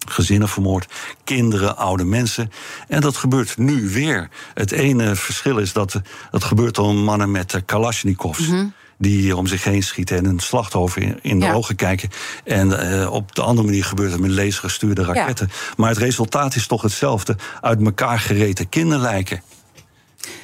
[0.10, 0.94] gezinnen vermoord,
[1.24, 2.52] kinderen, oude mensen.
[2.88, 4.30] En dat gebeurt nu weer.
[4.54, 6.02] Het ene verschil is dat
[6.32, 8.50] dat gebeurt door mannen met eh, kalasjnikovs.
[8.98, 11.54] Die om zich heen schieten en een slachtoffer in, in de Ja.
[11.54, 12.10] ogen kijken.
[12.44, 15.50] En eh, op de andere manier gebeurt het met lasergestuurde raketten.
[15.78, 19.42] Maar het resultaat is toch hetzelfde: uit elkaar gereten kinderlijken.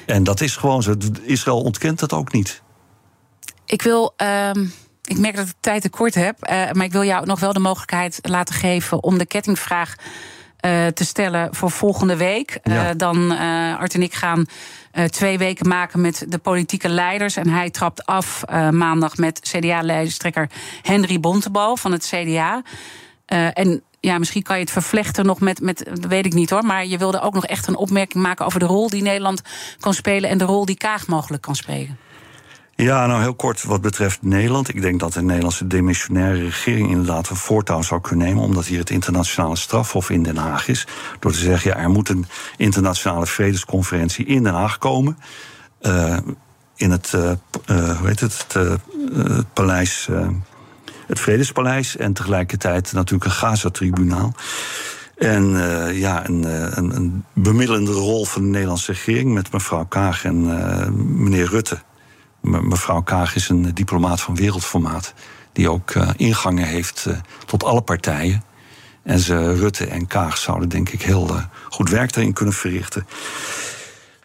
[0.06, 0.94] En dat is gewoon zo.
[1.22, 2.62] Israël ontkent dat ook niet.
[3.66, 4.12] Ik wil.
[4.16, 4.64] ehm,
[5.04, 6.42] ik merk dat ik tijd tekort heb.
[6.42, 9.94] eh, maar ik wil jou nog wel de mogelijkheid laten geven om de kettingvraag
[10.60, 12.58] eh, te stellen voor volgende week.
[12.62, 12.94] Ja.
[12.94, 13.30] dan
[13.78, 14.46] Art en ik gaan
[14.92, 17.36] eh, twee weken maken met de politieke leiders.
[17.36, 20.50] En hij trapt af eh, maandag met CDA-lijsttrekker
[20.82, 22.62] Henry Bontebal van het CDA.
[23.26, 26.50] Eh, en ja, misschien kan je het vervlechten nog met, met, dat weet ik niet
[26.50, 26.64] hoor.
[26.64, 29.42] Maar je wilde ook nog echt een opmerking maken over de rol die Nederland
[29.80, 30.30] kan spelen.
[30.30, 31.98] en de rol die Kaag mogelijk kan spelen.
[32.74, 34.68] Ja, nou heel kort wat betreft Nederland.
[34.68, 38.78] Ik denk dat de Nederlandse demissionaire regering inderdaad een voortouw zou kunnen nemen, omdat hier
[38.78, 40.86] het internationale strafhof in Den Haag is.
[41.18, 45.18] Door te zeggen, ja, er moet een internationale vredesconferentie in Den Haag komen.
[45.82, 46.16] Uh,
[46.76, 47.30] in het, uh,
[47.66, 50.08] uh, hoe heet het, het, paleis.
[51.06, 54.34] het Vredespaleis en tegelijkertijd natuurlijk een Gaza-tribunaal.
[55.16, 55.44] En
[55.94, 56.44] ja, een,
[56.78, 60.42] een, een, bemiddelende rol van de Nederlandse regering met mevrouw Kaag en
[61.22, 61.78] meneer Rutte.
[62.42, 65.14] Mevrouw Kaag is een diplomaat van wereldformaat.
[65.52, 67.16] Die ook uh, ingangen heeft uh,
[67.46, 68.44] tot alle partijen.
[69.02, 71.30] En ze, Rutte en Kaag zouden denk ik heel
[71.68, 73.06] goed werk erin kunnen verrichten.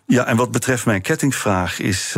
[0.05, 2.15] Ja, en wat betreft mijn kettingvraag is.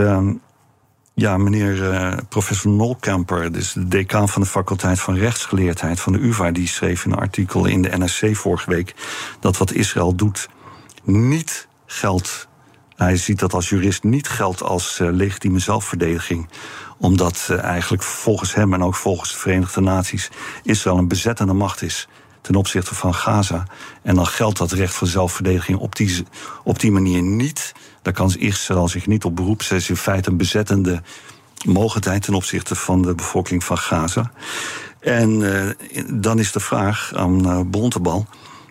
[1.13, 6.51] ja, meneer professor Nolkamper, dus de decaan van de faculteit van rechtsgeleerdheid van de UvA,
[6.51, 8.95] die schreef in een artikel in de NRC vorige week
[9.39, 10.49] dat wat Israël doet
[11.03, 12.48] niet geldt.
[12.99, 16.49] Hij ziet dat als jurist niet geldt als uh, legitieme zelfverdediging.
[16.97, 20.29] Omdat uh, eigenlijk volgens hem en ook volgens de Verenigde Naties
[20.63, 22.07] Israël een bezettende macht is
[22.41, 23.63] ten opzichte van Gaza.
[24.01, 26.25] En dan geldt dat recht van zelfverdediging op die,
[26.63, 27.73] op die manier niet.
[28.01, 29.65] Daar kan Israël zich niet op beroepen.
[29.65, 31.01] Ze is in feite een bezettende
[31.65, 34.31] mogelijkheid ten opzichte van de bevolking van Gaza.
[34.99, 35.69] En uh,
[36.13, 38.27] dan is de vraag aan uh, Bontebal.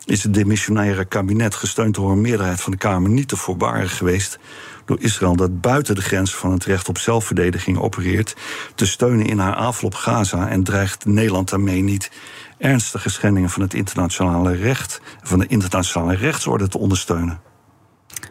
[0.08, 4.38] Is het demissionaire kabinet, gesteund door een meerderheid van de Kamer, niet te voorbaren geweest
[4.84, 8.36] door Israël dat buiten de grens van het recht op zelfverdediging opereert,
[8.74, 12.10] te steunen in haar aanval op Gaza en dreigt Nederland daarmee niet
[12.58, 17.40] ernstige schendingen van het internationale recht, van de internationale rechtsorde te ondersteunen?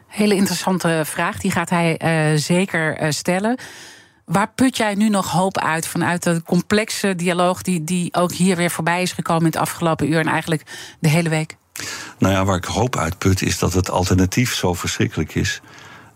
[0.08, 2.00] Hele interessante vraag, die gaat hij
[2.34, 3.58] uh, zeker uh, stellen.
[4.26, 8.56] Waar put jij nu nog hoop uit vanuit de complexe dialoog die, die ook hier
[8.56, 10.64] weer voorbij is gekomen in het afgelopen uur en eigenlijk
[11.00, 11.58] de hele week?
[12.18, 15.62] Nou ja, waar ik hoop uit put is dat het alternatief zo verschrikkelijk is.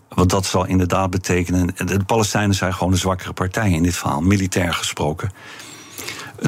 [0.08, 1.74] Want dat zal inderdaad betekenen.
[1.76, 5.32] De Palestijnen zijn gewoon de zwakkere partij in dit verhaal, militair gesproken.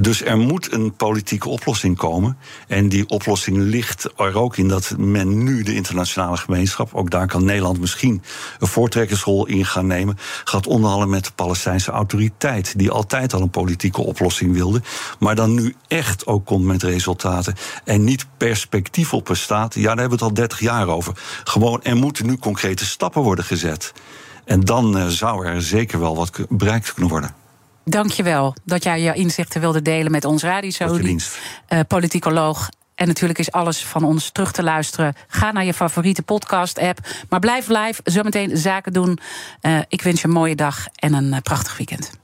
[0.01, 2.37] Dus er moet een politieke oplossing komen.
[2.69, 7.27] En die oplossing ligt er ook in dat men nu de internationale gemeenschap, ook daar
[7.27, 8.23] kan Nederland misschien
[8.59, 13.51] een voortrekkersrol in gaan nemen, gaat onderhandelen met de Palestijnse autoriteit, die altijd al een
[13.51, 14.83] politieke oplossing wilde,
[15.19, 19.75] maar dan nu echt ook komt met resultaten en niet perspectief op bestaat.
[19.75, 21.13] Ja, daar hebben we het al 30 jaar over.
[21.45, 23.93] Gewoon, er moeten nu concrete stappen worden gezet.
[24.45, 27.44] En dan zou er zeker wel wat bereikt kunnen worden.
[27.85, 30.89] Dankjewel dat jij je inzichten wilde delen met ons radio.
[30.89, 35.15] Uh, politicoloog en natuurlijk is alles van ons terug te luisteren.
[35.29, 36.99] Ga naar je favoriete podcast-app.
[37.29, 39.19] Maar blijf live, zometeen zaken doen.
[39.63, 42.24] Uh, ik wens je een mooie dag en een uh, prachtig weekend.